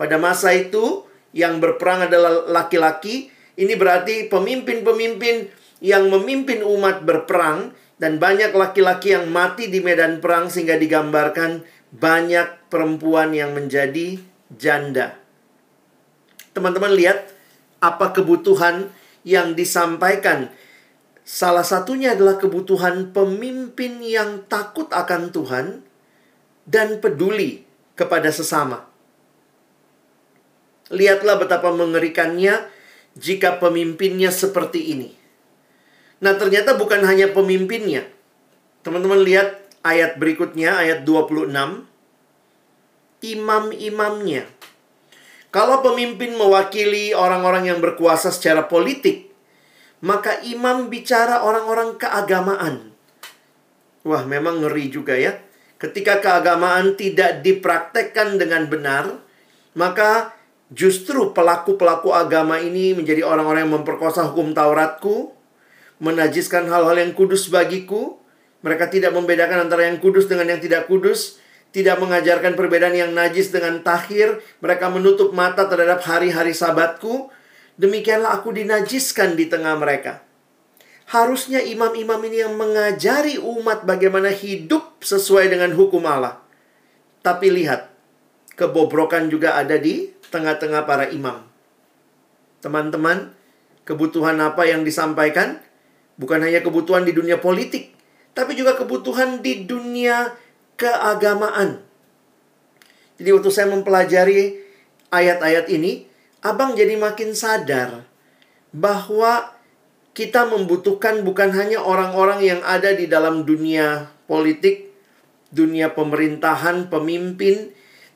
Pada 0.00 0.16
masa 0.16 0.56
itu, 0.56 1.04
yang 1.36 1.60
berperang 1.60 2.08
adalah 2.08 2.48
laki-laki. 2.48 3.28
Ini 3.56 3.76
berarti 3.76 4.32
pemimpin-pemimpin 4.32 5.48
yang 5.84 6.08
memimpin 6.08 6.64
umat 6.64 7.04
berperang 7.04 7.76
dan 7.96 8.20
banyak 8.20 8.52
laki-laki 8.52 9.16
yang 9.16 9.32
mati 9.32 9.72
di 9.72 9.80
medan 9.80 10.20
perang 10.20 10.52
sehingga 10.52 10.76
digambarkan 10.76 11.64
banyak 11.96 12.68
perempuan 12.68 13.32
yang 13.32 13.56
menjadi 13.56 14.20
janda. 14.52 15.16
Teman-teman 16.52 16.92
lihat 16.92 17.32
apa 17.80 18.12
kebutuhan 18.12 18.92
yang 19.24 19.56
disampaikan. 19.56 20.52
Salah 21.26 21.66
satunya 21.66 22.14
adalah 22.14 22.38
kebutuhan 22.38 23.10
pemimpin 23.10 23.98
yang 23.98 24.46
takut 24.46 24.86
akan 24.94 25.34
Tuhan 25.34 25.66
dan 26.68 27.02
peduli 27.02 27.66
kepada 27.98 28.30
sesama. 28.30 28.86
Lihatlah 30.86 31.42
betapa 31.42 31.74
mengerikannya 31.74 32.70
jika 33.18 33.58
pemimpinnya 33.58 34.30
seperti 34.30 34.94
ini. 34.94 35.15
Nah, 36.22 36.32
ternyata 36.40 36.80
bukan 36.80 37.04
hanya 37.04 37.32
pemimpinnya. 37.32 38.08
Teman-teman 38.80 39.20
lihat 39.20 39.60
ayat 39.84 40.16
berikutnya, 40.16 40.80
ayat 40.80 41.04
26. 41.04 41.52
Imam-imamnya. 43.20 44.44
Kalau 45.52 45.80
pemimpin 45.80 46.36
mewakili 46.36 47.16
orang-orang 47.16 47.72
yang 47.72 47.80
berkuasa 47.80 48.28
secara 48.28 48.68
politik, 48.68 49.32
maka 50.04 50.36
imam 50.44 50.92
bicara 50.92 51.40
orang-orang 51.40 51.96
keagamaan. 51.96 52.92
Wah, 54.04 54.22
memang 54.28 54.60
ngeri 54.60 54.92
juga 54.92 55.16
ya. 55.16 55.40
Ketika 55.80 56.20
keagamaan 56.20 56.96
tidak 56.96 57.40
dipraktekkan 57.40 58.36
dengan 58.36 58.68
benar, 58.68 59.20
maka 59.76 60.36
Justru 60.66 61.30
pelaku-pelaku 61.30 62.10
agama 62.10 62.58
ini 62.58 62.90
menjadi 62.90 63.22
orang-orang 63.22 63.70
yang 63.70 63.74
memperkosa 63.78 64.26
hukum 64.26 64.50
Tauratku, 64.50 65.30
menajiskan 66.02 66.68
hal-hal 66.68 66.96
yang 66.96 67.12
kudus 67.16 67.48
bagiku. 67.48 68.20
Mereka 68.64 68.90
tidak 68.90 69.14
membedakan 69.14 69.68
antara 69.68 69.86
yang 69.86 70.02
kudus 70.02 70.26
dengan 70.26 70.50
yang 70.50 70.60
tidak 70.60 70.90
kudus, 70.90 71.38
tidak 71.70 72.00
mengajarkan 72.02 72.58
perbedaan 72.58 72.96
yang 72.96 73.12
najis 73.12 73.52
dengan 73.52 73.80
tahir. 73.84 74.42
Mereka 74.58 74.90
menutup 74.90 75.30
mata 75.36 75.68
terhadap 75.70 76.02
hari-hari 76.02 76.56
sabatku. 76.56 77.30
Demikianlah 77.76 78.40
aku 78.40 78.56
dinajiskan 78.56 79.36
di 79.36 79.46
tengah 79.46 79.76
mereka. 79.76 80.24
Harusnya 81.06 81.62
imam-imam 81.62 82.18
ini 82.26 82.42
yang 82.42 82.58
mengajari 82.58 83.38
umat 83.38 83.86
bagaimana 83.86 84.34
hidup 84.34 84.98
sesuai 84.98 85.46
dengan 85.46 85.70
hukum 85.78 86.02
Allah. 86.02 86.42
Tapi 87.22 87.46
lihat, 87.54 87.94
kebobrokan 88.58 89.30
juga 89.30 89.54
ada 89.54 89.78
di 89.78 90.10
tengah-tengah 90.34 90.82
para 90.82 91.06
imam. 91.14 91.46
Teman-teman, 92.58 93.30
kebutuhan 93.86 94.34
apa 94.42 94.66
yang 94.66 94.82
disampaikan? 94.82 95.62
Bukan 96.16 96.40
hanya 96.40 96.64
kebutuhan 96.64 97.04
di 97.04 97.12
dunia 97.12 97.36
politik, 97.36 97.92
tapi 98.32 98.56
juga 98.56 98.76
kebutuhan 98.76 99.44
di 99.44 99.68
dunia 99.68 100.32
keagamaan. 100.80 101.84
Jadi 103.16 103.28
waktu 103.32 103.50
saya 103.52 103.72
mempelajari 103.72 104.60
ayat-ayat 105.08 105.72
ini, 105.72 106.04
abang 106.44 106.76
jadi 106.76 106.96
makin 107.00 107.32
sadar 107.32 108.04
bahwa 108.76 109.56
kita 110.16 110.48
membutuhkan 110.48 111.24
bukan 111.24 111.52
hanya 111.52 111.80
orang-orang 111.80 112.40
yang 112.40 112.60
ada 112.64 112.92
di 112.96 113.04
dalam 113.08 113.44
dunia 113.44 114.08
politik, 114.24 114.92
dunia 115.52 115.92
pemerintahan, 115.92 116.88
pemimpin, 116.88 117.72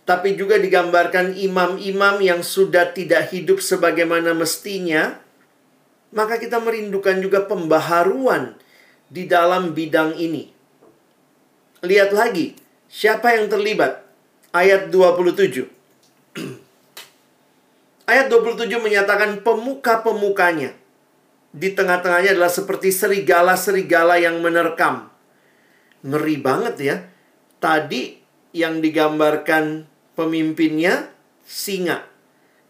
tapi 0.09 0.37
juga 0.37 0.57
digambarkan 0.57 1.37
imam-imam 1.37 2.21
yang 2.25 2.41
sudah 2.41 2.93
tidak 2.97 3.29
hidup 3.33 3.61
sebagaimana 3.61 4.33
mestinya, 4.33 5.21
maka 6.11 6.39
kita 6.39 6.59
merindukan 6.59 7.19
juga 7.23 7.47
pembaharuan 7.47 8.59
di 9.11 9.27
dalam 9.27 9.75
bidang 9.75 10.15
ini. 10.19 10.51
Lihat 11.83 12.13
lagi, 12.13 12.55
siapa 12.87 13.35
yang 13.35 13.49
terlibat? 13.51 14.05
Ayat 14.51 14.91
27. 14.91 15.67
Ayat 18.11 18.27
27 18.27 18.67
menyatakan 18.83 19.41
pemuka-pemukanya. 19.47 20.75
Di 21.51 21.75
tengah-tengahnya 21.75 22.39
adalah 22.39 22.51
seperti 22.51 22.95
serigala-serigala 22.95 24.19
yang 24.23 24.39
menerkam. 24.43 25.11
Ngeri 26.07 26.37
banget 26.39 26.75
ya. 26.79 26.97
Tadi 27.59 28.19
yang 28.55 28.83
digambarkan 28.83 29.91
Pemimpinnya 30.21 31.09
singa. 31.49 32.05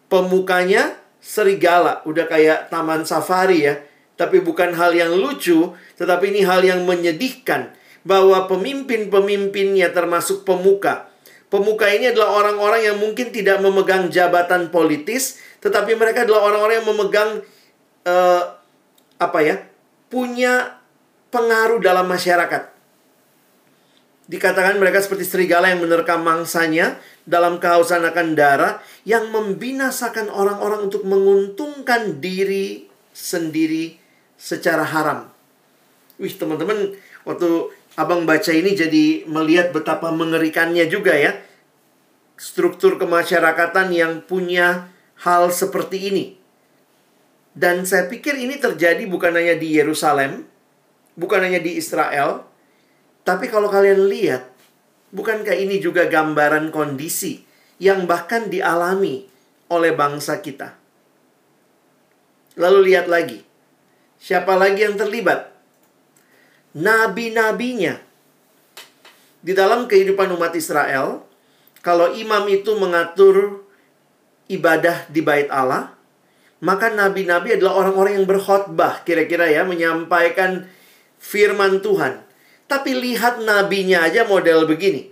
Pemukanya 0.07 0.95
serigala. 1.21 2.03
Udah 2.09 2.27
kayak 2.27 2.73
taman 2.73 3.05
safari 3.05 3.69
ya. 3.69 3.79
Tapi 4.17 4.45
bukan 4.45 4.77
hal 4.77 4.93
yang 4.93 5.17
lucu, 5.17 5.73
tetapi 5.97 6.33
ini 6.33 6.45
hal 6.45 6.65
yang 6.65 6.85
menyedihkan. 6.85 7.73
Bahwa 8.05 8.49
pemimpin-pemimpinnya 8.49 9.93
termasuk 9.93 10.49
pemuka. 10.49 11.13
Pemuka 11.53 11.91
ini 11.93 12.09
adalah 12.11 12.41
orang-orang 12.41 12.81
yang 12.89 12.97
mungkin 12.97 13.35
tidak 13.35 13.61
memegang 13.61 14.09
jabatan 14.09 14.71
politis, 14.71 15.43
tetapi 15.61 15.99
mereka 15.99 16.23
adalah 16.23 16.47
orang-orang 16.47 16.81
yang 16.81 16.89
memegang 16.89 17.31
uh, 18.07 18.43
apa 19.21 19.39
ya? 19.45 19.57
punya 20.11 20.83
pengaruh 21.31 21.79
dalam 21.79 22.11
masyarakat. 22.11 22.70
Dikatakan 24.31 24.79
mereka 24.79 25.03
seperti 25.03 25.27
serigala 25.27 25.75
yang 25.75 25.83
menerkam 25.83 26.23
mangsanya 26.23 27.03
dalam 27.27 27.59
kehausan 27.59 28.07
akan 28.07 28.39
darah 28.39 28.79
yang 29.03 29.27
membinasakan 29.35 30.31
orang-orang 30.31 30.87
untuk 30.87 31.03
menguntungkan 31.03 32.23
diri 32.23 32.87
sendiri 33.11 33.99
secara 34.39 34.87
haram. 34.87 35.27
Wih, 36.23 36.31
teman-teman, 36.31 36.95
waktu 37.27 37.75
abang 37.99 38.23
baca 38.23 38.55
ini 38.55 38.79
jadi 38.79 39.27
melihat 39.27 39.75
betapa 39.75 40.15
mengerikannya 40.15 40.87
juga 40.87 41.19
ya. 41.19 41.35
Struktur 42.39 43.03
kemasyarakatan 43.03 43.91
yang 43.91 44.23
punya 44.23 44.95
hal 45.27 45.51
seperti 45.51 46.07
ini. 46.07 46.25
Dan 47.51 47.83
saya 47.83 48.07
pikir 48.07 48.39
ini 48.39 48.63
terjadi 48.63 49.11
bukan 49.11 49.35
hanya 49.35 49.59
di 49.59 49.75
Yerusalem, 49.75 50.47
bukan 51.19 51.43
hanya 51.43 51.59
di 51.59 51.77
Israel, 51.77 52.50
tapi 53.27 53.53
kalau 53.53 53.69
kalian 53.69 54.09
lihat, 54.09 54.49
bukankah 55.13 55.55
ini 55.55 55.79
juga 55.79 56.09
gambaran 56.09 56.73
kondisi 56.73 57.45
yang 57.81 58.09
bahkan 58.09 58.49
dialami 58.49 59.29
oleh 59.69 59.93
bangsa 59.93 60.41
kita? 60.41 60.77
Lalu 62.59 62.93
lihat 62.93 63.07
lagi. 63.07 63.41
Siapa 64.21 64.53
lagi 64.57 64.85
yang 64.85 65.01
terlibat? 65.01 65.49
Nabi-nabinya. 66.77 67.97
Di 69.41 69.57
dalam 69.57 69.89
kehidupan 69.89 70.29
umat 70.37 70.53
Israel, 70.53 71.25
kalau 71.81 72.13
imam 72.13 72.45
itu 72.53 72.77
mengatur 72.77 73.65
ibadah 74.53 75.09
di 75.09 75.25
bait 75.25 75.49
Allah, 75.49 75.97
maka 76.61 76.93
nabi-nabi 76.93 77.57
adalah 77.57 77.81
orang-orang 77.81 78.21
yang 78.21 78.29
berkhotbah, 78.29 79.01
kira-kira 79.09 79.49
ya, 79.49 79.65
menyampaikan 79.65 80.69
firman 81.17 81.81
Tuhan. 81.81 82.21
Tapi 82.71 82.95
lihat 82.95 83.43
nabinya 83.43 84.07
aja 84.07 84.23
model 84.23 84.71
begini. 84.71 85.11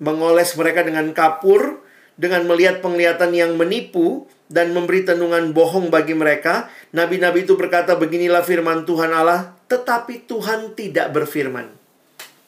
Mengoles 0.00 0.56
mereka 0.56 0.80
dengan 0.80 1.12
kapur, 1.12 1.84
dengan 2.16 2.48
melihat 2.48 2.80
penglihatan 2.80 3.36
yang 3.36 3.60
menipu, 3.60 4.24
dan 4.48 4.72
memberi 4.72 5.04
tenungan 5.04 5.52
bohong 5.52 5.92
bagi 5.92 6.16
mereka. 6.16 6.72
Nabi-nabi 6.96 7.44
itu 7.44 7.60
berkata, 7.60 8.00
beginilah 8.00 8.40
firman 8.40 8.88
Tuhan 8.88 9.12
Allah, 9.12 9.52
tetapi 9.68 10.24
Tuhan 10.24 10.72
tidak 10.72 11.12
berfirman. 11.12 11.68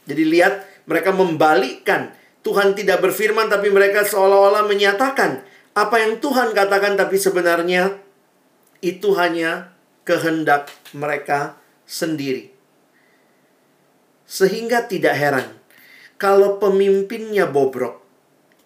Jadi 0.08 0.24
lihat, 0.24 0.64
mereka 0.88 1.12
membalikkan. 1.12 2.16
Tuhan 2.40 2.72
tidak 2.72 3.04
berfirman, 3.04 3.52
tapi 3.52 3.68
mereka 3.68 4.08
seolah-olah 4.08 4.64
menyatakan 4.64 5.44
apa 5.76 5.96
yang 6.00 6.18
Tuhan 6.18 6.56
katakan, 6.56 6.96
tapi 6.96 7.20
sebenarnya 7.20 8.00
itu 8.80 9.12
hanya 9.14 9.76
kehendak 10.08 10.72
mereka 10.96 11.60
sendiri. 11.84 12.49
Sehingga 14.30 14.86
tidak 14.86 15.18
heran 15.18 15.60
kalau 16.20 16.60
pemimpinnya 16.60 17.48
bobrok, 17.48 17.98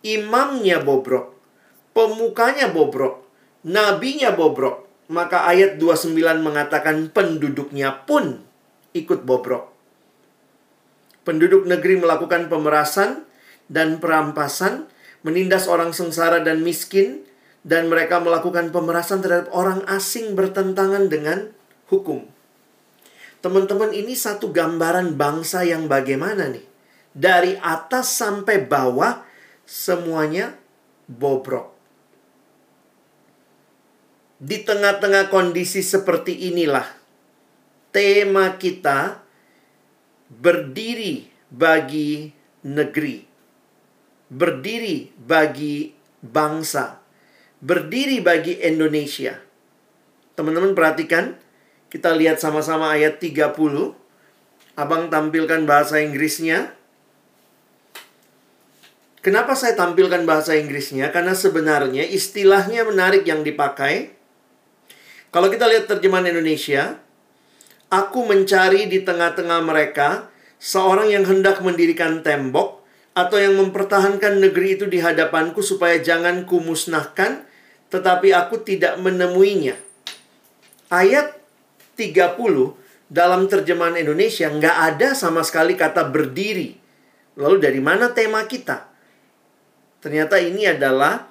imamnya 0.04 0.82
bobrok, 0.82 1.32
pemukanya 1.94 2.68
bobrok, 2.68 3.22
nabinya 3.62 4.34
bobrok, 4.34 4.84
maka 5.06 5.46
ayat 5.46 5.78
29 5.78 6.18
mengatakan 6.42 7.14
penduduknya 7.14 8.04
pun 8.04 8.42
ikut 8.90 9.22
bobrok. 9.22 9.70
Penduduk 11.22 11.64
negeri 11.64 11.96
melakukan 12.02 12.50
pemerasan 12.50 13.24
dan 13.70 14.02
perampasan, 14.02 14.90
menindas 15.24 15.70
orang 15.70 15.94
sengsara 15.96 16.42
dan 16.44 16.60
miskin, 16.60 17.24
dan 17.64 17.88
mereka 17.88 18.20
melakukan 18.20 18.68
pemerasan 18.74 19.24
terhadap 19.24 19.48
orang 19.54 19.80
asing 19.88 20.36
bertentangan 20.36 21.08
dengan 21.08 21.54
hukum. 21.88 22.28
Teman-teman, 23.44 23.92
ini 23.92 24.16
satu 24.16 24.48
gambaran 24.48 25.20
bangsa 25.20 25.68
yang 25.68 25.84
bagaimana 25.84 26.48
nih? 26.48 26.64
Dari 27.12 27.52
atas 27.60 28.16
sampai 28.16 28.64
bawah, 28.64 29.20
semuanya 29.68 30.56
bobrok. 31.04 31.76
Di 34.40 34.64
tengah-tengah 34.64 35.28
kondisi 35.28 35.84
seperti 35.84 36.48
inilah, 36.48 36.88
tema 37.92 38.56
kita 38.56 39.20
berdiri 40.32 41.28
bagi 41.52 42.32
negeri, 42.64 43.28
berdiri 44.32 45.12
bagi 45.20 45.92
bangsa, 46.24 46.96
berdiri 47.60 48.24
bagi 48.24 48.56
Indonesia. 48.64 49.36
Teman-teman 50.32 50.72
perhatikan, 50.72 51.43
kita 51.94 52.10
lihat 52.10 52.42
sama-sama 52.42 52.90
ayat 52.90 53.22
30. 53.22 53.54
Abang 54.74 55.06
tampilkan 55.14 55.62
bahasa 55.62 56.02
Inggrisnya. 56.02 56.74
Kenapa 59.22 59.54
saya 59.54 59.78
tampilkan 59.78 60.26
bahasa 60.26 60.58
Inggrisnya? 60.58 61.14
Karena 61.14 61.38
sebenarnya 61.38 62.02
istilahnya 62.02 62.82
menarik 62.82 63.22
yang 63.22 63.46
dipakai. 63.46 64.10
Kalau 65.30 65.46
kita 65.46 65.70
lihat 65.70 65.86
terjemahan 65.86 66.34
Indonesia, 66.34 66.98
aku 67.94 68.26
mencari 68.26 68.90
di 68.90 69.06
tengah-tengah 69.06 69.62
mereka 69.62 70.26
seorang 70.58 71.14
yang 71.14 71.22
hendak 71.22 71.62
mendirikan 71.62 72.26
tembok 72.26 72.82
atau 73.14 73.38
yang 73.38 73.54
mempertahankan 73.54 74.42
negeri 74.42 74.82
itu 74.82 74.90
di 74.90 74.98
hadapanku 74.98 75.62
supaya 75.62 76.02
jangan 76.02 76.42
kumusnahkan, 76.42 77.46
tetapi 77.94 78.34
aku 78.34 78.66
tidak 78.66 78.98
menemuinya. 78.98 79.78
Ayat 80.90 81.43
30 81.96 82.38
dalam 83.10 83.46
terjemahan 83.46 83.94
Indonesia 83.98 84.50
nggak 84.50 84.76
ada 84.94 85.08
sama 85.14 85.46
sekali 85.46 85.78
kata 85.78 86.06
berdiri. 86.10 86.76
Lalu 87.38 87.56
dari 87.58 87.80
mana 87.82 88.10
tema 88.10 88.46
kita? 88.46 88.86
Ternyata 90.02 90.38
ini 90.38 90.68
adalah 90.68 91.30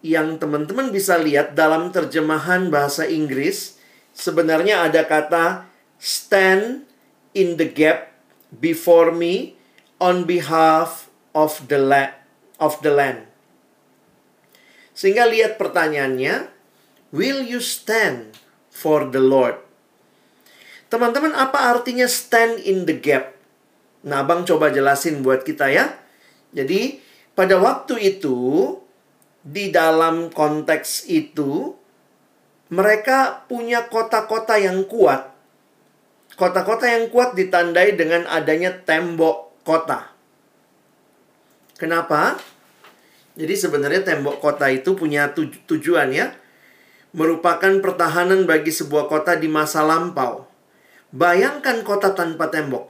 yang 0.00 0.40
teman-teman 0.40 0.88
bisa 0.88 1.20
lihat 1.20 1.52
dalam 1.52 1.92
terjemahan 1.92 2.72
bahasa 2.72 3.04
Inggris. 3.04 3.76
Sebenarnya 4.16 4.88
ada 4.88 5.04
kata 5.04 5.68
stand 6.00 6.88
in 7.36 7.60
the 7.60 7.68
gap 7.68 8.12
before 8.58 9.12
me 9.12 9.56
on 10.00 10.24
behalf 10.24 11.12
of 11.36 11.68
the 11.68 11.78
land 11.78 12.16
of 12.60 12.80
the 12.84 12.92
land. 12.92 13.24
Sehingga 14.92 15.24
lihat 15.24 15.56
pertanyaannya, 15.56 16.52
will 17.08 17.40
you 17.40 17.58
stand 17.64 18.36
for 18.68 19.08
the 19.08 19.22
Lord? 19.22 19.69
Teman-teman, 20.90 21.30
apa 21.38 21.70
artinya 21.70 22.10
stand 22.10 22.58
in 22.66 22.82
the 22.82 22.98
gap? 22.98 23.38
Nah, 24.02 24.26
Abang 24.26 24.42
coba 24.42 24.74
jelasin 24.74 25.22
buat 25.22 25.46
kita 25.46 25.70
ya. 25.70 25.94
Jadi, 26.50 26.98
pada 27.38 27.62
waktu 27.62 28.18
itu, 28.18 28.74
di 29.46 29.70
dalam 29.70 30.34
konteks 30.34 31.06
itu, 31.06 31.78
mereka 32.74 33.46
punya 33.46 33.86
kota-kota 33.86 34.58
yang 34.58 34.82
kuat. 34.90 35.30
Kota-kota 36.34 36.90
yang 36.90 37.06
kuat 37.14 37.38
ditandai 37.38 37.94
dengan 37.94 38.26
adanya 38.26 38.74
tembok 38.74 39.62
kota. 39.62 40.10
Kenapa? 41.78 42.34
Jadi 43.38 43.54
sebenarnya 43.54 44.02
tembok 44.02 44.42
kota 44.42 44.66
itu 44.74 44.98
punya 44.98 45.30
tuj 45.30 45.54
tujuan 45.70 46.10
ya. 46.10 46.34
Merupakan 47.14 47.78
pertahanan 47.78 48.42
bagi 48.42 48.74
sebuah 48.74 49.06
kota 49.06 49.38
di 49.38 49.46
masa 49.46 49.86
lampau. 49.86 50.49
Bayangkan 51.10 51.82
kota 51.82 52.14
tanpa 52.14 52.50
tembok. 52.54 52.86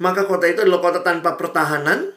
Maka 0.00 0.24
kota 0.28 0.48
itu 0.48 0.64
adalah 0.64 0.80
kota 0.80 1.00
tanpa 1.00 1.36
pertahanan, 1.40 2.12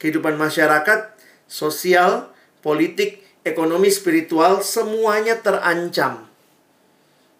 kehidupan 0.00 0.36
masyarakat, 0.40 1.16
sosial, 1.48 2.32
politik, 2.60 3.24
ekonomi, 3.44 3.88
spiritual, 3.92 4.60
semuanya 4.64 5.40
terancam. 5.40 6.28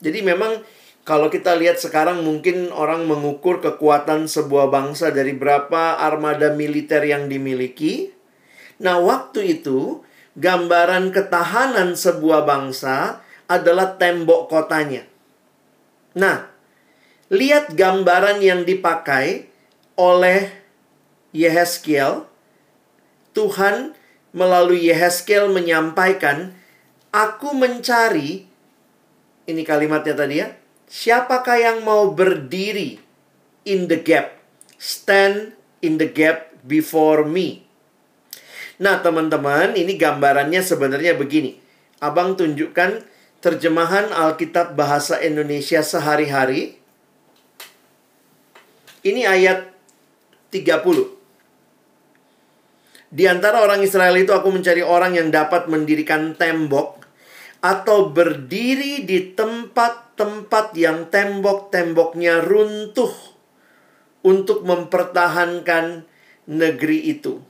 Jadi 0.01 0.21
memang 0.21 0.65
kalau 1.09 1.33
kita 1.33 1.57
lihat 1.57 1.81
sekarang 1.81 2.21
mungkin 2.21 2.69
orang 2.69 3.09
mengukur 3.09 3.65
kekuatan 3.65 4.29
sebuah 4.29 4.69
bangsa 4.69 5.09
dari 5.09 5.33
berapa 5.33 5.97
armada 5.97 6.53
militer 6.53 7.01
yang 7.05 7.33
dimiliki. 7.33 8.13
Nah, 8.85 9.01
waktu 9.01 9.59
itu 9.61 10.05
gambaran 10.37 11.09
ketahanan 11.11 11.97
sebuah 11.97 12.45
bangsa 12.45 13.25
adalah 13.49 13.97
tembok 13.97 14.53
kotanya. 14.53 15.09
Nah, 16.13 16.58
Lihat 17.29 17.77
gambaran 17.77 18.41
yang 18.41 18.65
dipakai 18.65 19.49
oleh 20.01 20.49
Yehezkiel. 21.37 22.25
Tuhan 23.37 23.93
melalui 24.33 24.89
Yehezkiel 24.89 25.53
menyampaikan, 25.53 26.57
Aku 27.09 27.57
mencari, 27.57 28.45
ini 29.49 29.63
kalimatnya 29.65 30.15
tadi 30.17 30.45
ya, 30.45 30.53
siapakah 30.89 31.57
yang 31.57 31.79
mau 31.85 32.13
berdiri 32.13 33.01
in 33.65 33.89
the 33.89 34.01
gap, 34.01 34.37
stand 34.81 35.57
in 35.85 35.97
the 36.01 36.09
gap 36.09 36.53
before 36.65 37.25
me. 37.25 37.69
Nah 38.81 39.01
teman-teman, 39.01 39.77
ini 39.77 39.97
gambarannya 39.97 40.61
sebenarnya 40.65 41.17
begini. 41.17 41.61
Abang 41.99 42.39
tunjukkan 42.39 43.05
terjemahan 43.43 44.13
Alkitab 44.13 44.79
bahasa 44.79 45.19
Indonesia 45.19 45.83
sehari-hari 45.83 46.79
ini 49.07 49.23
ayat 49.23 49.71
30. 50.51 51.19
Di 53.09 53.25
antara 53.25 53.65
orang 53.65 53.81
Israel 53.81 54.17
itu 54.21 54.37
aku 54.37 54.53
mencari 54.53 54.85
orang 54.85 55.17
yang 55.17 55.33
dapat 55.33 55.65
mendirikan 55.71 56.37
tembok 56.37 57.01
atau 57.65 58.13
berdiri 58.13 59.09
di 59.09 59.33
tempat-tempat 59.33 60.77
yang 60.77 61.09
tembok-temboknya 61.09 62.45
runtuh 62.45 63.11
untuk 64.23 64.63
mempertahankan 64.69 66.05
negeri 66.49 66.99
itu. 67.09 67.41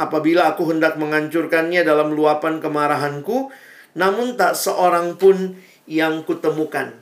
Apabila 0.00 0.56
aku 0.56 0.72
hendak 0.72 0.96
menghancurkannya 0.96 1.84
dalam 1.84 2.16
luapan 2.16 2.56
kemarahanku, 2.56 3.52
namun 3.92 4.40
tak 4.40 4.56
seorang 4.56 5.20
pun 5.20 5.60
yang 5.84 6.24
kutemukan. 6.24 6.96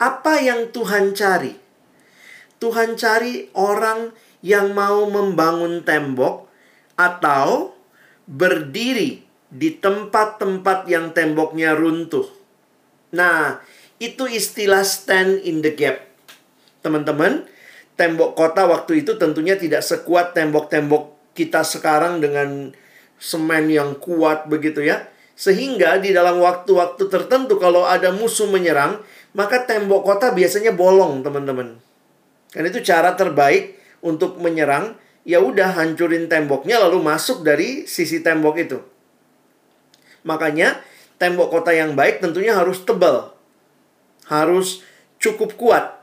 Apa 0.00 0.40
yang 0.40 0.72
Tuhan 0.72 1.12
cari? 1.12 1.65
Tuhan 2.56 2.96
cari 2.96 3.52
orang 3.52 4.12
yang 4.40 4.72
mau 4.72 5.04
membangun 5.08 5.84
tembok 5.84 6.48
atau 6.96 7.76
berdiri 8.24 9.22
di 9.52 9.70
tempat-tempat 9.78 10.88
yang 10.90 11.14
temboknya 11.14 11.76
runtuh. 11.76 12.26
Nah, 13.14 13.62
itu 14.02 14.26
istilah 14.26 14.82
stand 14.82 15.40
in 15.46 15.62
the 15.62 15.72
gap. 15.72 16.02
Teman-teman, 16.82 17.46
tembok 17.94 18.36
kota 18.36 18.68
waktu 18.68 19.06
itu 19.06 19.16
tentunya 19.16 19.56
tidak 19.56 19.80
sekuat 19.80 20.36
tembok-tembok 20.36 21.16
kita 21.32 21.64
sekarang 21.64 22.20
dengan 22.20 22.72
semen 23.16 23.72
yang 23.72 23.96
kuat 23.96 24.48
begitu 24.48 24.84
ya. 24.84 25.08
Sehingga 25.36 26.00
di 26.00 26.16
dalam 26.16 26.40
waktu-waktu 26.40 27.12
tertentu 27.12 27.60
kalau 27.60 27.84
ada 27.84 28.08
musuh 28.08 28.48
menyerang, 28.48 29.04
maka 29.36 29.68
tembok 29.68 30.00
kota 30.00 30.32
biasanya 30.32 30.72
bolong, 30.72 31.20
teman-teman. 31.20 31.85
Kan 32.52 32.64
itu 32.66 32.82
cara 32.82 33.14
terbaik 33.18 33.78
untuk 34.04 34.38
menyerang. 34.38 34.98
Ya 35.26 35.42
udah 35.42 35.74
hancurin 35.74 36.30
temboknya 36.30 36.78
lalu 36.78 37.02
masuk 37.02 37.42
dari 37.42 37.90
sisi 37.90 38.22
tembok 38.22 38.62
itu. 38.62 38.78
Makanya 40.22 40.78
tembok 41.18 41.50
kota 41.50 41.74
yang 41.74 41.98
baik 41.98 42.22
tentunya 42.22 42.54
harus 42.54 42.86
tebal. 42.86 43.34
Harus 44.30 44.86
cukup 45.18 45.58
kuat. 45.58 45.98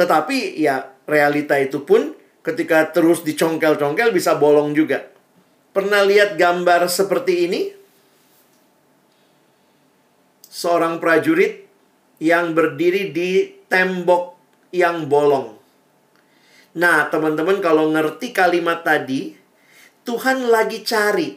Tetapi 0.00 0.56
ya 0.56 0.88
realita 1.04 1.60
itu 1.60 1.84
pun 1.84 2.16
ketika 2.40 2.88
terus 2.88 3.20
dicongkel-congkel 3.20 4.16
bisa 4.16 4.40
bolong 4.40 4.72
juga. 4.72 5.04
Pernah 5.76 6.00
lihat 6.08 6.40
gambar 6.40 6.88
seperti 6.88 7.44
ini? 7.44 7.60
Seorang 10.48 10.96
prajurit 10.96 11.68
yang 12.18 12.56
berdiri 12.56 13.12
di 13.12 13.52
tembok 13.68 14.34
yang 14.72 15.06
bolong. 15.06 15.57
Nah, 16.78 17.10
teman-teman 17.10 17.58
kalau 17.58 17.90
ngerti 17.90 18.30
kalimat 18.30 18.86
tadi, 18.86 19.34
Tuhan 20.06 20.46
lagi 20.46 20.86
cari 20.86 21.34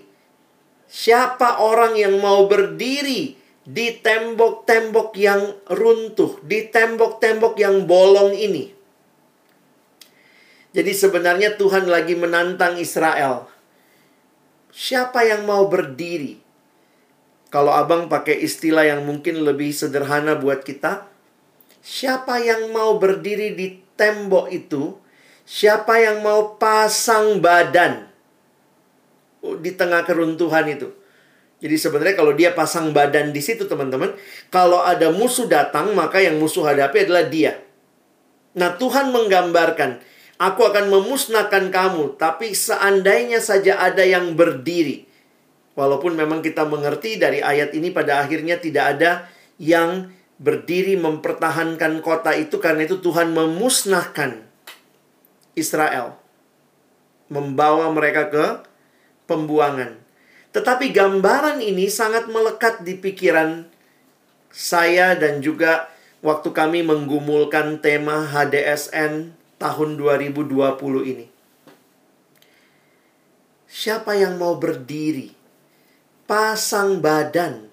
siapa 0.86 1.60
orang 1.66 1.98
yang 1.98 2.22
mau 2.22 2.46
berdiri 2.46 3.36
di 3.66 3.88
tembok-tembok 4.00 5.10
yang 5.18 5.42
runtuh, 5.66 6.38
di 6.46 6.70
tembok-tembok 6.70 7.58
yang 7.58 7.90
bolong 7.90 8.38
ini. 8.38 8.70
Jadi 10.72 10.92
sebenarnya 10.96 11.58
Tuhan 11.58 11.90
lagi 11.90 12.16
menantang 12.16 12.80
Israel. 12.80 13.50
Siapa 14.72 15.28
yang 15.28 15.44
mau 15.44 15.68
berdiri? 15.68 16.40
Kalau 17.52 17.76
abang 17.76 18.08
pakai 18.08 18.40
istilah 18.40 18.88
yang 18.88 19.04
mungkin 19.04 19.44
lebih 19.44 19.76
sederhana 19.76 20.40
buat 20.40 20.64
kita, 20.64 21.12
Siapa 21.82 22.38
yang 22.38 22.70
mau 22.70 23.02
berdiri 23.02 23.58
di 23.58 23.82
tembok 23.98 24.54
itu? 24.54 25.02
Siapa 25.48 26.00
yang 26.00 26.22
mau 26.22 26.56
pasang 26.56 27.42
badan 27.42 28.08
di 29.42 29.72
tengah 29.74 30.06
keruntuhan 30.06 30.70
itu? 30.70 30.90
Jadi 31.62 31.76
sebenarnya 31.78 32.16
kalau 32.18 32.34
dia 32.34 32.50
pasang 32.58 32.90
badan 32.90 33.30
di 33.30 33.42
situ 33.42 33.70
teman-teman, 33.70 34.18
kalau 34.50 34.82
ada 34.82 35.14
musuh 35.14 35.46
datang 35.46 35.94
maka 35.94 36.18
yang 36.18 36.42
musuh 36.42 36.66
hadapi 36.66 37.06
adalah 37.06 37.30
dia. 37.30 37.62
Nah, 38.58 38.76
Tuhan 38.76 39.14
menggambarkan, 39.14 40.02
aku 40.42 40.62
akan 40.66 40.90
memusnahkan 40.90 41.70
kamu, 41.70 42.18
tapi 42.18 42.58
seandainya 42.58 43.38
saja 43.38 43.78
ada 43.78 44.02
yang 44.02 44.34
berdiri. 44.34 45.06
Walaupun 45.78 46.18
memang 46.18 46.44
kita 46.44 46.68
mengerti 46.68 47.16
dari 47.16 47.40
ayat 47.40 47.72
ini 47.78 47.94
pada 47.96 48.20
akhirnya 48.26 48.60
tidak 48.60 48.98
ada 48.98 49.12
yang 49.56 50.12
berdiri 50.42 50.98
mempertahankan 50.98 52.02
kota 52.02 52.34
itu 52.34 52.58
karena 52.58 52.90
itu 52.90 53.00
Tuhan 53.00 53.32
memusnahkan 53.32 54.51
Israel. 55.58 56.18
Membawa 57.32 57.88
mereka 57.96 58.28
ke 58.28 58.46
pembuangan. 59.26 59.96
Tetapi 60.52 60.92
gambaran 60.92 61.64
ini 61.64 61.88
sangat 61.88 62.28
melekat 62.28 62.84
di 62.84 63.00
pikiran 63.00 63.72
saya 64.52 65.16
dan 65.16 65.40
juga 65.40 65.88
waktu 66.20 66.52
kami 66.52 66.84
menggumulkan 66.84 67.80
tema 67.80 68.28
HDSN 68.28 69.32
tahun 69.56 69.90
2020 69.96 70.52
ini. 71.08 71.26
Siapa 73.72 74.20
yang 74.20 74.36
mau 74.36 74.60
berdiri, 74.60 75.32
pasang 76.28 77.00
badan, 77.00 77.72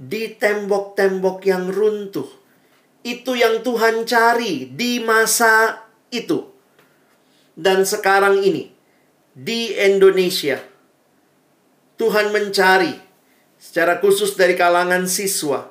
di 0.00 0.32
tembok-tembok 0.32 1.44
yang 1.44 1.68
runtuh. 1.68 2.28
Itu 3.04 3.36
yang 3.36 3.60
Tuhan 3.60 4.08
cari 4.08 4.68
di 4.68 5.00
masa 5.00 5.84
itu. 6.08 6.59
Dan 7.60 7.84
sekarang 7.84 8.40
ini, 8.40 8.72
di 9.36 9.76
Indonesia, 9.76 10.64
Tuhan 12.00 12.32
mencari 12.32 12.96
secara 13.60 14.00
khusus 14.00 14.32
dari 14.32 14.56
kalangan 14.56 15.04
siswa. 15.04 15.68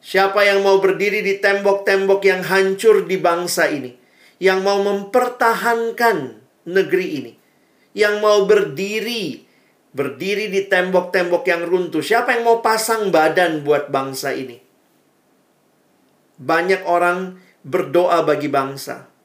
Siapa 0.00 0.40
yang 0.48 0.64
mau 0.64 0.80
berdiri 0.80 1.20
di 1.20 1.36
tembok-tembok 1.36 2.24
yang 2.24 2.40
hancur 2.48 3.04
di 3.04 3.20
bangsa 3.20 3.68
ini? 3.68 3.92
Yang 4.40 4.60
mau 4.64 4.80
mempertahankan 4.80 6.40
negeri 6.64 7.08
ini? 7.20 7.32
Yang 7.92 8.14
mau 8.24 8.48
berdiri 8.48 9.44
berdiri 9.92 10.48
di 10.48 10.64
tembok-tembok 10.64 11.44
yang 11.44 11.66
runtuh. 11.68 12.00
Siapa 12.00 12.36
yang 12.38 12.48
mau 12.48 12.58
pasang 12.64 13.12
badan 13.12 13.66
buat 13.66 13.92
bangsa 13.92 14.32
ini? 14.32 14.56
Banyak 16.38 16.86
orang 16.86 17.36
berdoa 17.66 18.22
bagi 18.22 18.46
bangsa. 18.46 19.17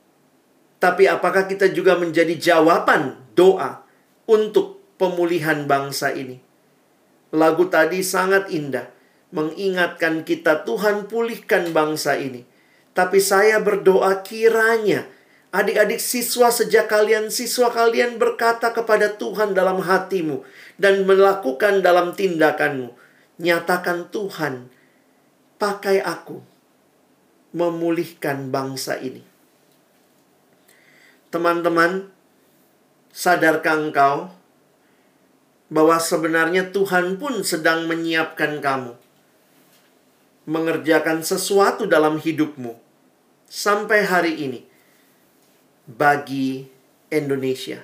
Tapi 0.83 1.07
apakah 1.07 1.47
kita 1.47 1.71
juga 1.71 1.95
menjadi 1.95 2.35
jawaban 2.35 3.15
doa 3.39 3.87
untuk 4.27 4.83
pemulihan 4.99 5.63
bangsa 5.63 6.11
ini? 6.11 6.43
Lagu 7.31 7.71
tadi 7.71 8.03
sangat 8.03 8.51
indah, 8.51 8.91
mengingatkan 9.31 10.27
kita 10.27 10.67
Tuhan 10.67 11.07
pulihkan 11.07 11.71
bangsa 11.71 12.19
ini. 12.19 12.43
Tapi 12.91 13.23
saya 13.23 13.63
berdoa 13.63 14.19
kiranya 14.27 15.07
Adik-adik 15.53 16.01
siswa 16.01 16.49
sejak 16.49 16.89
kalian 16.89 17.29
siswa 17.29 17.69
kalian 17.69 18.17
berkata 18.17 18.73
kepada 18.73 19.13
Tuhan 19.13 19.53
dalam 19.53 19.85
hatimu 19.85 20.41
dan 20.81 21.05
melakukan 21.05 21.85
dalam 21.85 22.17
tindakanmu. 22.17 22.89
Nyatakan 23.37 24.09
Tuhan, 24.09 24.73
pakai 25.61 26.01
aku 26.01 26.41
memulihkan 27.53 28.49
bangsa 28.49 28.97
ini. 28.97 29.32
Teman-teman, 31.33 32.13
sadarkah 33.09 33.73
engkau 33.73 34.29
bahwa 35.73 35.97
sebenarnya 35.97 36.69
Tuhan 36.69 37.17
pun 37.17 37.41
sedang 37.41 37.89
menyiapkan 37.89 38.61
kamu 38.61 38.93
mengerjakan 40.45 41.25
sesuatu 41.25 41.89
dalam 41.89 42.21
hidupmu 42.21 42.77
sampai 43.49 44.05
hari 44.05 44.45
ini 44.45 44.61
bagi 45.89 46.69
Indonesia. 47.09 47.81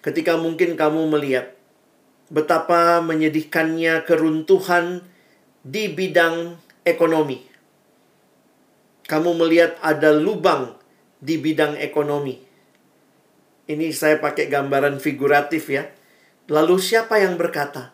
Ketika 0.00 0.40
mungkin 0.40 0.80
kamu 0.80 1.12
melihat 1.12 1.52
betapa 2.32 3.04
menyedihkannya 3.04 4.00
keruntuhan 4.08 5.04
di 5.60 5.92
bidang 5.92 6.56
ekonomi. 6.88 7.44
Kamu 9.04 9.36
melihat 9.36 9.76
ada 9.84 10.16
lubang 10.16 10.85
di 11.26 11.42
bidang 11.42 11.74
ekonomi. 11.82 12.38
Ini 13.66 13.90
saya 13.90 14.22
pakai 14.22 14.46
gambaran 14.46 15.02
figuratif 15.02 15.66
ya. 15.74 15.90
Lalu 16.46 16.78
siapa 16.78 17.18
yang 17.18 17.34
berkata, 17.34 17.90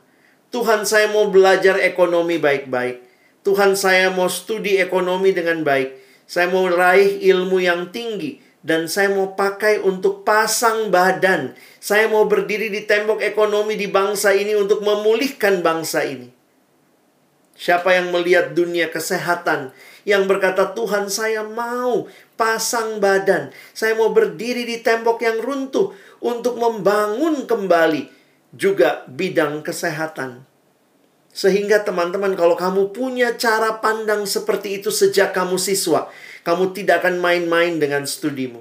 "Tuhan, 0.53 0.85
saya 0.85 1.09
mau 1.09 1.33
belajar 1.33 1.81
ekonomi 1.81 2.37
baik-baik. 2.37 3.01
Tuhan, 3.41 3.73
saya 3.73 4.13
mau 4.13 4.29
studi 4.29 4.77
ekonomi 4.77 5.33
dengan 5.33 5.65
baik." 5.65 6.05
Saya 6.29 6.49
mau 6.49 6.65
raih 6.69 7.25
ilmu 7.25 7.61
yang 7.61 7.93
tinggi 7.93 8.41
dan 8.65 8.87
saya 8.87 9.11
mau 9.13 9.35
pakai 9.35 9.83
untuk 9.83 10.23
pasang 10.23 10.89
badan. 10.89 11.53
Saya 11.83 12.07
mau 12.07 12.25
berdiri 12.25 12.71
di 12.71 12.87
tembok 12.87 13.21
ekonomi 13.21 13.75
di 13.75 13.91
bangsa 13.91 14.33
ini 14.33 14.55
untuk 14.55 14.81
memulihkan 14.81 15.61
bangsa 15.61 16.07
ini. 16.07 16.31
Siapa 17.53 17.93
yang 17.93 18.15
melihat 18.15 18.57
dunia 18.57 18.89
kesehatan 18.89 19.77
yang 20.03 20.27
berkata, 20.27 20.75
"Tuhan, 20.75 21.07
saya 21.07 21.47
mau 21.47 22.11
pasang 22.35 22.99
badan. 22.99 23.55
Saya 23.75 23.95
mau 23.95 24.11
berdiri 24.11 24.67
di 24.67 24.83
tembok 24.83 25.23
yang 25.23 25.39
runtuh 25.39 25.95
untuk 26.23 26.59
membangun 26.59 27.47
kembali 27.47 28.11
juga 28.55 29.07
bidang 29.07 29.63
kesehatan." 29.63 30.43
Sehingga 31.33 31.81
teman-teman 31.81 32.37
kalau 32.37 32.55
kamu 32.61 32.93
punya 32.93 33.33
cara 33.41 33.81
pandang 33.81 34.29
seperti 34.29 34.85
itu 34.85 34.93
sejak 34.93 35.33
kamu 35.33 35.57
siswa, 35.57 36.13
kamu 36.45 36.77
tidak 36.77 37.01
akan 37.01 37.25
main-main 37.25 37.81
dengan 37.81 38.05
studimu. 38.05 38.61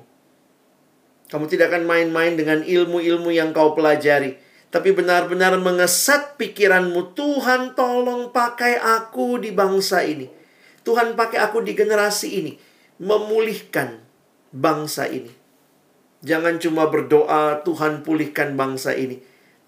Kamu 1.28 1.48
tidak 1.52 1.72
akan 1.72 1.84
main-main 1.88 2.36
dengan 2.36 2.64
ilmu-ilmu 2.64 3.32
yang 3.32 3.52
kau 3.52 3.76
pelajari. 3.76 4.40
Tapi 4.72 4.96
benar-benar 4.96 5.60
mengesat 5.60 6.40
pikiranmu, 6.40 7.12
Tuhan 7.12 7.76
tolong 7.76 8.32
pakai 8.32 8.80
aku 8.80 9.36
di 9.40 9.52
bangsa 9.52 10.08
ini. 10.08 10.41
Tuhan 10.82 11.14
pakai 11.14 11.40
aku 11.42 11.62
di 11.62 11.78
generasi 11.78 12.28
ini. 12.42 12.54
Memulihkan 13.02 14.02
bangsa 14.54 15.10
ini. 15.10 15.32
Jangan 16.22 16.62
cuma 16.62 16.86
berdoa, 16.86 17.66
Tuhan 17.66 18.06
pulihkan 18.06 18.54
bangsa 18.54 18.94
ini. 18.94 19.18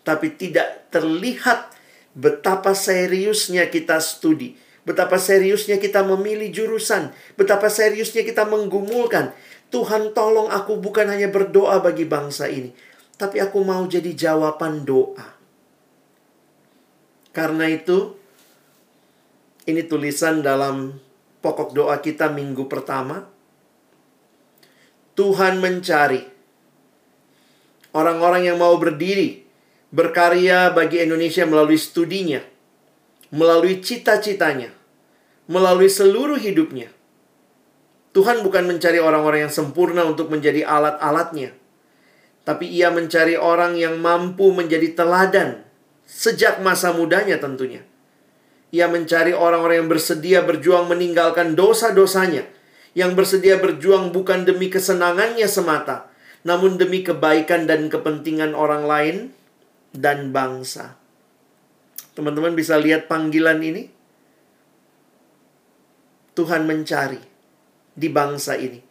Tapi 0.06 0.38
tidak 0.38 0.92
terlihat 0.94 1.74
betapa 2.14 2.78
seriusnya 2.78 3.68
kita 3.74 3.98
studi, 3.98 4.54
betapa 4.86 5.18
seriusnya 5.18 5.82
kita 5.82 6.06
memilih 6.06 6.54
jurusan, 6.54 7.10
betapa 7.34 7.68
seriusnya 7.74 8.22
kita 8.22 8.46
menggumulkan. 8.46 9.34
Tuhan 9.74 10.14
tolong 10.14 10.54
aku 10.54 10.78
bukan 10.78 11.10
hanya 11.10 11.34
berdoa 11.34 11.82
bagi 11.82 12.06
bangsa 12.06 12.46
ini, 12.46 12.70
tapi 13.18 13.42
aku 13.42 13.66
mau 13.66 13.82
jadi 13.90 14.14
jawaban 14.14 14.86
doa. 14.86 15.34
Karena 17.34 17.66
itu, 17.66 18.14
ini 19.66 19.82
tulisan 19.90 20.46
dalam 20.46 20.94
pokok 21.44 21.76
doa 21.76 22.00
kita 22.00 22.32
minggu 22.32 22.72
pertama. 22.72 23.28
Tuhan 25.14 25.60
mencari 25.60 26.24
orang-orang 27.94 28.50
yang 28.50 28.58
mau 28.58 28.74
berdiri 28.80 29.46
berkarya 29.94 30.74
bagi 30.74 31.06
Indonesia 31.06 31.46
melalui 31.46 31.78
studinya, 31.78 32.42
melalui 33.30 33.84
cita-citanya, 33.84 34.74
melalui 35.46 35.92
seluruh 35.92 36.40
hidupnya. 36.42 36.90
Tuhan 38.14 38.42
bukan 38.42 38.66
mencari 38.66 38.98
orang-orang 38.98 39.50
yang 39.50 39.54
sempurna 39.54 40.02
untuk 40.06 40.34
menjadi 40.34 40.66
alat-alatnya, 40.66 41.54
tapi 42.42 42.70
Ia 42.74 42.90
mencari 42.90 43.38
orang 43.38 43.78
yang 43.78 44.02
mampu 44.02 44.50
menjadi 44.50 44.98
teladan 44.98 45.62
sejak 46.10 46.62
masa 46.66 46.94
mudanya 46.94 47.38
tentunya. 47.38 47.86
Ia 48.74 48.90
mencari 48.90 49.38
orang-orang 49.38 49.86
yang 49.86 49.90
bersedia 49.94 50.42
berjuang 50.42 50.90
meninggalkan 50.90 51.54
dosa-dosanya, 51.54 52.50
yang 52.98 53.14
bersedia 53.14 53.62
berjuang 53.62 54.10
bukan 54.10 54.50
demi 54.50 54.74
kesenangannya 54.74 55.46
semata, 55.46 56.10
namun 56.42 56.82
demi 56.82 57.06
kebaikan 57.06 57.70
dan 57.70 57.86
kepentingan 57.94 58.58
orang 58.58 58.90
lain 58.90 59.16
dan 59.94 60.34
bangsa. 60.34 60.98
Teman-teman 62.18 62.58
bisa 62.58 62.82
lihat 62.82 63.06
panggilan 63.06 63.62
ini? 63.62 63.94
Tuhan 66.34 66.66
mencari 66.66 67.22
di 67.94 68.10
bangsa 68.10 68.58
ini. 68.58 68.82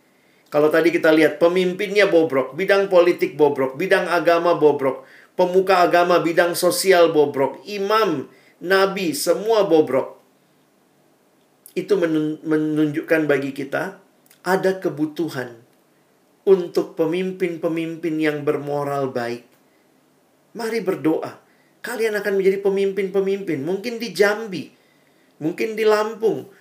Kalau 0.47 0.71
tadi 0.71 0.95
kita 0.95 1.11
lihat 1.11 1.43
pemimpinnya 1.43 2.07
bobrok, 2.07 2.55
bidang 2.55 2.87
politik 2.87 3.35
bobrok, 3.35 3.75
bidang 3.75 4.07
agama 4.07 4.55
bobrok, 4.55 5.03
pemuka 5.35 5.83
agama 5.83 6.23
bidang 6.23 6.55
sosial 6.55 7.11
bobrok, 7.11 7.59
imam, 7.67 8.31
nabi, 8.63 9.13
semua 9.13 9.67
bobrok. 9.67 10.23
itu 11.73 11.97
menunjukkan 12.45 13.25
bagi 13.25 13.57
kita 13.57 13.97
ada 14.45 14.77
kebutuhan 14.77 15.57
untuk 16.45 16.99
pemimpin-pemimpin 16.99 18.15
yang 18.21 18.45
bermoral 18.45 19.09
baik. 19.09 19.49
Mari 20.53 20.85
berdoa. 20.85 21.41
Kalian 21.81 22.19
akan 22.21 22.39
menjadi 22.39 22.61
pemimpin-pemimpin. 22.61 23.65
Mungkin 23.65 23.97
di 23.97 24.13
Jambi, 24.13 24.69
mungkin 25.41 25.75
di 25.75 25.89
Lampung, 25.89 26.53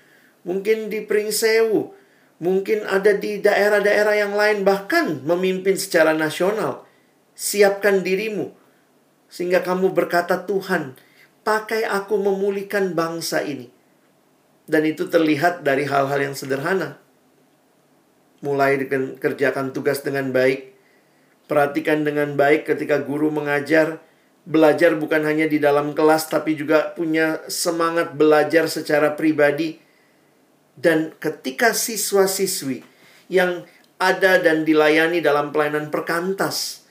mungkin 0.48 0.88
di 0.88 1.04
Pringsewu, 1.04 1.92
mungkin 2.40 2.88
ada 2.88 3.14
di 3.14 3.44
daerah-daerah 3.44 4.16
yang 4.16 4.34
lain, 4.34 4.64
bahkan 4.64 5.22
memimpin 5.28 5.76
secara 5.76 6.16
nasional. 6.16 6.88
Siapkan 7.36 8.02
dirimu, 8.02 8.54
sehingga 9.28 9.60
kamu 9.62 9.94
berkata, 9.94 10.48
"Tuhan, 10.48 10.96
pakai 11.42 11.86
aku 11.86 12.18
memulihkan 12.18 12.94
bangsa 12.98 13.46
ini." 13.46 13.70
Dan 14.66 14.88
itu 14.88 15.10
terlihat 15.10 15.66
dari 15.68 15.84
hal-hal 15.84 16.32
yang 16.32 16.36
sederhana. 16.38 17.02
Mulai 18.42 18.82
kerjakan 19.20 19.76
tugas 19.76 20.02
dengan 20.02 20.32
baik, 20.34 20.74
perhatikan 21.46 22.08
dengan 22.08 22.34
baik 22.40 22.66
ketika 22.66 23.04
guru 23.04 23.30
mengajar, 23.30 24.00
belajar 24.48 24.96
bukan 24.98 25.28
hanya 25.28 25.46
di 25.46 25.62
dalam 25.62 25.94
kelas, 25.94 26.32
tapi 26.32 26.56
juga 26.56 26.96
punya 26.96 27.44
semangat 27.52 28.16
belajar 28.16 28.66
secara 28.72 29.14
pribadi 29.14 29.78
dan 30.80 31.14
ketika 31.20 31.76
siswa-siswi 31.76 32.82
yang 33.28 33.68
ada 34.02 34.42
dan 34.42 34.66
dilayani 34.66 35.22
dalam 35.22 35.54
pelayanan 35.54 35.94
perkantas 35.94 36.88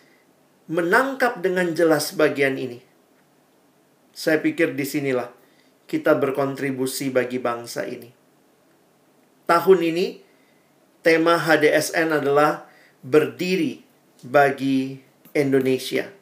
menangkap 0.71 1.43
dengan 1.43 1.75
jelas 1.75 2.15
bagian 2.15 2.55
ini. 2.55 2.79
Saya 4.21 4.37
pikir 4.37 4.77
di 4.77 4.85
sinilah 4.85 5.33
kita 5.89 6.13
berkontribusi 6.13 7.09
bagi 7.09 7.41
bangsa 7.41 7.89
ini. 7.89 8.13
Tahun 9.49 9.81
ini, 9.81 10.21
tema 11.01 11.41
HDSN 11.41 12.21
adalah 12.21 12.69
berdiri 13.01 13.81
bagi 14.21 15.01
Indonesia. 15.33 16.13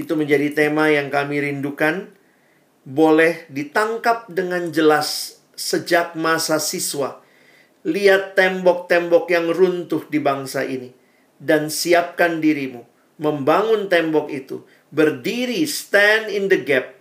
Itu 0.00 0.16
menjadi 0.16 0.56
tema 0.56 0.88
yang 0.88 1.12
kami 1.12 1.44
rindukan, 1.44 2.08
boleh 2.88 3.44
ditangkap 3.52 4.32
dengan 4.32 4.72
jelas 4.72 5.36
sejak 5.52 6.16
masa 6.16 6.56
siswa. 6.56 7.20
Lihat 7.84 8.40
tembok-tembok 8.40 9.28
yang 9.28 9.52
runtuh 9.52 10.08
di 10.08 10.16
bangsa 10.16 10.64
ini 10.64 10.96
dan 11.36 11.68
siapkan 11.68 12.40
dirimu 12.40 12.88
membangun 13.20 13.92
tembok 13.92 14.32
itu, 14.32 14.64
berdiri 14.88 15.68
stand 15.68 16.32
in 16.32 16.48
the 16.48 16.56
gap 16.56 16.97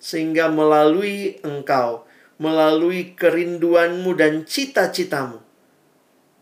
sehingga 0.00 0.48
melalui 0.48 1.38
engkau, 1.44 2.08
melalui 2.40 3.12
kerinduanmu 3.14 4.16
dan 4.16 4.48
cita-citamu. 4.48 5.38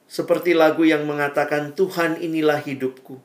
Seperti 0.09 0.57
lagu 0.57 0.87
yang 0.87 1.05
mengatakan 1.05 1.77
Tuhan 1.77 2.23
inilah 2.23 2.64
hidupku, 2.64 3.21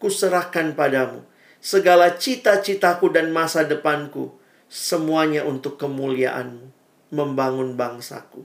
kuserahkan 0.00 0.72
padamu 0.72 1.28
segala 1.62 2.18
cita-citaku 2.18 3.14
dan 3.14 3.30
masa 3.30 3.62
depanku, 3.62 4.34
semuanya 4.66 5.46
untuk 5.46 5.78
kemuliaanmu 5.78 6.72
membangun 7.14 7.78
bangsaku. 7.78 8.42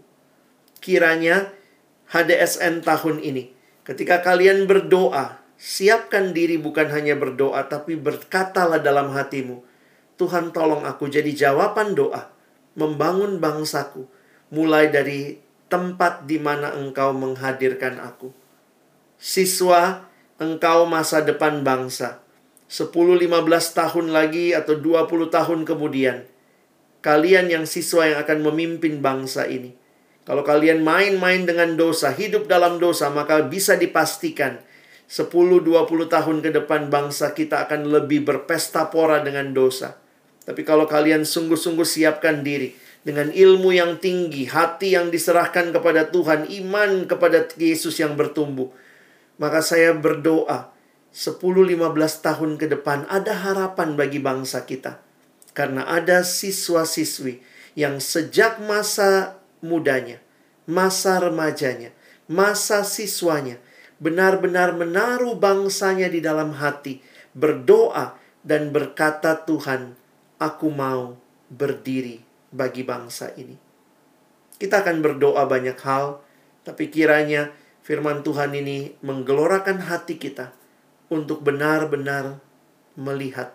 Kiranya 0.78 1.50
HDSN 2.14 2.86
tahun 2.86 3.24
ini, 3.26 3.50
ketika 3.88 4.22
kalian 4.22 4.70
berdoa, 4.70 5.42
siapkan 5.58 6.36
diri 6.36 6.62
bukan 6.62 6.94
hanya 6.94 7.18
berdoa, 7.18 7.66
tapi 7.66 7.98
berkatalah 7.98 8.78
dalam 8.78 9.10
hatimu, 9.16 9.66
Tuhan 10.18 10.50
tolong 10.50 10.84
aku 10.84 11.08
jadi 11.08 11.30
jawaban 11.30 11.94
doa, 11.94 12.34
membangun 12.74 13.38
bangsaku, 13.38 14.10
mulai 14.50 14.90
dari 14.90 15.38
tempat 15.70 16.26
di 16.26 16.42
mana 16.42 16.74
engkau 16.74 17.14
menghadirkan 17.14 18.02
aku. 18.02 18.34
Siswa, 19.22 20.10
engkau 20.42 20.90
masa 20.90 21.22
depan 21.22 21.62
bangsa. 21.62 22.26
10-15 22.68 23.32
tahun 23.72 24.08
lagi 24.12 24.52
atau 24.52 24.76
20 24.76 25.32
tahun 25.32 25.64
kemudian, 25.64 26.28
Kalian 26.98 27.48
yang 27.48 27.64
siswa 27.70 28.04
yang 28.10 28.20
akan 28.26 28.52
memimpin 28.52 29.00
bangsa 29.00 29.48
ini. 29.48 29.72
Kalau 30.28 30.44
kalian 30.44 30.84
main-main 30.84 31.48
dengan 31.48 31.80
dosa, 31.80 32.12
hidup 32.12 32.52
dalam 32.52 32.84
dosa, 32.84 33.08
maka 33.08 33.48
bisa 33.48 33.80
dipastikan 33.80 34.60
10-20 35.08 35.88
tahun 36.12 36.38
ke 36.44 36.50
depan 36.52 36.92
bangsa 36.92 37.32
kita 37.32 37.64
akan 37.64 37.88
lebih 37.88 38.28
berpesta 38.28 38.92
pora 38.92 39.24
dengan 39.24 39.56
dosa. 39.56 39.96
Tapi 40.48 40.64
kalau 40.64 40.88
kalian 40.88 41.28
sungguh-sungguh 41.28 41.84
siapkan 41.84 42.40
diri 42.40 42.72
dengan 43.04 43.28
ilmu 43.28 43.76
yang 43.76 44.00
tinggi, 44.00 44.48
hati 44.48 44.96
yang 44.96 45.12
diserahkan 45.12 45.76
kepada 45.76 46.08
Tuhan, 46.08 46.48
iman 46.64 47.04
kepada 47.04 47.52
Yesus 47.60 48.00
yang 48.00 48.16
bertumbuh, 48.16 48.72
maka 49.36 49.60
saya 49.60 49.92
berdoa 49.92 50.72
10-15 51.12 51.84
tahun 52.24 52.52
ke 52.56 52.72
depan 52.80 53.04
ada 53.12 53.36
harapan 53.36 54.00
bagi 54.00 54.24
bangsa 54.24 54.64
kita. 54.64 55.04
Karena 55.52 55.84
ada 55.84 56.24
siswa-siswi 56.24 57.44
yang 57.76 58.00
sejak 58.00 58.64
masa 58.64 59.36
mudanya, 59.60 60.24
masa 60.64 61.20
remajanya, 61.20 61.92
masa 62.32 62.88
siswanya 62.88 63.60
benar-benar 63.98 64.78
menaruh 64.78 65.36
bangsanya 65.36 66.08
di 66.08 66.22
dalam 66.22 66.54
hati, 66.56 67.02
berdoa 67.34 68.16
dan 68.46 68.70
berkata, 68.70 69.42
"Tuhan, 69.44 69.98
aku 70.38 70.70
mau 70.70 71.18
berdiri 71.50 72.22
bagi 72.54 72.82
bangsa 72.86 73.34
ini." 73.38 73.58
Kita 74.58 74.82
akan 74.82 75.06
berdoa 75.06 75.46
banyak 75.46 75.78
hal, 75.86 76.22
tapi 76.66 76.90
kiranya 76.90 77.54
firman 77.86 78.26
Tuhan 78.26 78.58
ini 78.58 78.98
menggelorakan 79.06 79.86
hati 79.86 80.18
kita 80.18 80.52
untuk 81.14 81.46
benar-benar 81.46 82.42
melihat 82.98 83.54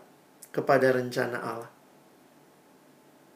kepada 0.55 0.95
rencana 0.95 1.37
Allah. 1.43 1.71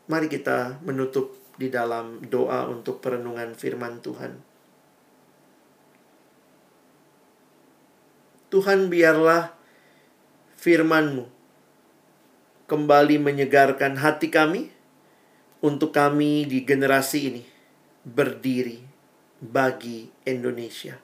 Mari 0.07 0.31
kita 0.31 0.79
menutup 0.87 1.35
di 1.59 1.67
dalam 1.67 2.23
doa 2.23 2.71
untuk 2.71 3.03
perenungan 3.03 3.53
firman 3.59 3.99
Tuhan. 3.99 4.39
Tuhan 8.47 8.87
biarlah 8.87 9.51
firman-Mu 10.55 11.36
kembali 12.67 13.23
menyegarkan 13.23 14.03
hati 14.03 14.27
kami 14.27 14.75
untuk 15.63 15.95
kami 15.95 16.47
di 16.51 16.67
generasi 16.67 17.31
ini 17.31 17.43
berdiri 18.03 18.83
bagi 19.39 20.11
Indonesia. 20.27 20.99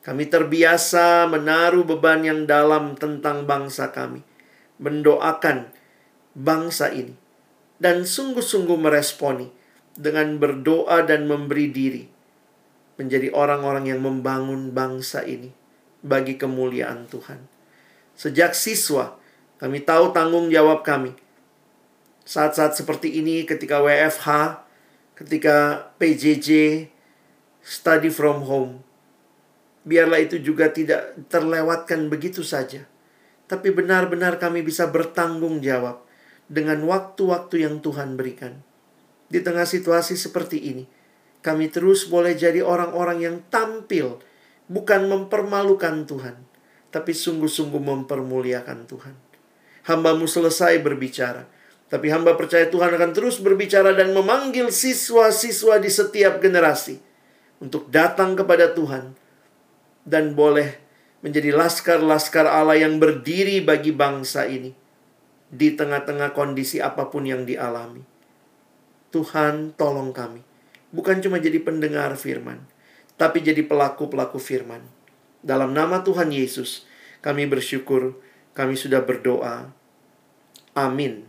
Kami 0.00 0.24
terbiasa 0.30 1.26
menaruh 1.28 1.84
beban 1.84 2.22
yang 2.22 2.48
dalam 2.48 2.94
tentang 2.96 3.44
bangsa 3.44 3.90
kami, 3.90 4.22
mendoakan 4.80 5.68
bangsa 6.32 6.92
ini 6.92 7.12
dan 7.76 8.08
sungguh-sungguh 8.08 8.78
meresponi 8.80 9.50
dengan 9.96 10.36
berdoa 10.40 11.04
dan 11.04 11.28
memberi 11.28 11.68
diri 11.72 12.04
menjadi 12.96 13.28
orang-orang 13.32 13.92
yang 13.92 14.00
membangun 14.00 14.72
bangsa 14.72 15.20
ini 15.24 15.52
bagi 16.00 16.40
kemuliaan 16.40 17.08
Tuhan. 17.08 17.44
Sejak 18.16 18.56
siswa, 18.56 19.20
kami 19.56 19.80
tahu 19.80 20.12
tanggung 20.12 20.52
jawab 20.52 20.84
kami. 20.84 21.16
Saat-saat 22.28 22.76
seperti 22.76 23.22
ini 23.22 23.48
ketika 23.48 23.80
WFH, 23.80 24.60
ketika 25.16 25.88
PJJ, 25.96 26.48
study 27.64 28.12
from 28.12 28.44
home, 28.44 28.84
biarlah 29.88 30.20
itu 30.20 30.36
juga 30.42 30.68
tidak 30.68 31.16
terlewatkan 31.32 32.12
begitu 32.12 32.44
saja. 32.44 32.84
Tapi 33.46 33.70
benar-benar 33.72 34.36
kami 34.42 34.60
bisa 34.60 34.90
bertanggung 34.90 35.62
jawab 35.62 36.02
dengan 36.50 36.82
waktu-waktu 36.84 37.64
yang 37.64 37.78
Tuhan 37.80 38.18
berikan. 38.18 38.60
Di 39.26 39.42
tengah 39.42 39.66
situasi 39.66 40.18
seperti 40.18 40.62
ini, 40.62 40.84
kami 41.42 41.70
terus 41.70 42.10
boleh 42.10 42.34
jadi 42.34 42.62
orang-orang 42.62 43.18
yang 43.22 43.36
tampil, 43.50 44.18
bukan 44.66 45.06
mempermalukan 45.06 46.06
Tuhan, 46.06 46.36
tapi 46.90 47.14
sungguh-sungguh 47.14 47.82
mempermuliakan 47.82 48.86
Tuhan. 48.86 49.25
Hambamu 49.86 50.26
selesai 50.26 50.82
berbicara, 50.82 51.46
tapi 51.86 52.10
hamba 52.10 52.34
percaya 52.34 52.66
Tuhan 52.66 52.90
akan 52.98 53.10
terus 53.14 53.38
berbicara 53.38 53.94
dan 53.94 54.10
memanggil 54.10 54.74
siswa-siswa 54.74 55.78
di 55.78 55.90
setiap 55.90 56.42
generasi 56.42 56.98
untuk 57.62 57.86
datang 57.88 58.34
kepada 58.34 58.74
Tuhan 58.74 59.14
dan 60.02 60.34
boleh 60.34 60.82
menjadi 61.22 61.54
laskar-laskar 61.54 62.46
Allah 62.46 62.82
yang 62.82 62.98
berdiri 62.98 63.62
bagi 63.62 63.94
bangsa 63.94 64.46
ini 64.50 64.74
di 65.46 65.74
tengah-tengah 65.74 66.34
kondisi 66.34 66.82
apa 66.82 67.06
pun 67.06 67.22
yang 67.26 67.46
dialami. 67.46 68.02
Tuhan, 69.14 69.78
tolong 69.78 70.10
kami. 70.10 70.42
Bukan 70.90 71.22
cuma 71.22 71.38
jadi 71.38 71.62
pendengar 71.62 72.14
firman, 72.18 72.62
tapi 73.14 73.42
jadi 73.42 73.62
pelaku-pelaku 73.62 74.42
firman. 74.42 74.82
Dalam 75.46 75.70
nama 75.70 76.02
Tuhan 76.02 76.34
Yesus, 76.34 76.84
kami 77.22 77.46
bersyukur, 77.46 78.18
kami 78.56 78.74
sudah 78.74 79.04
berdoa. 79.04 79.75
Amin. 80.76 81.26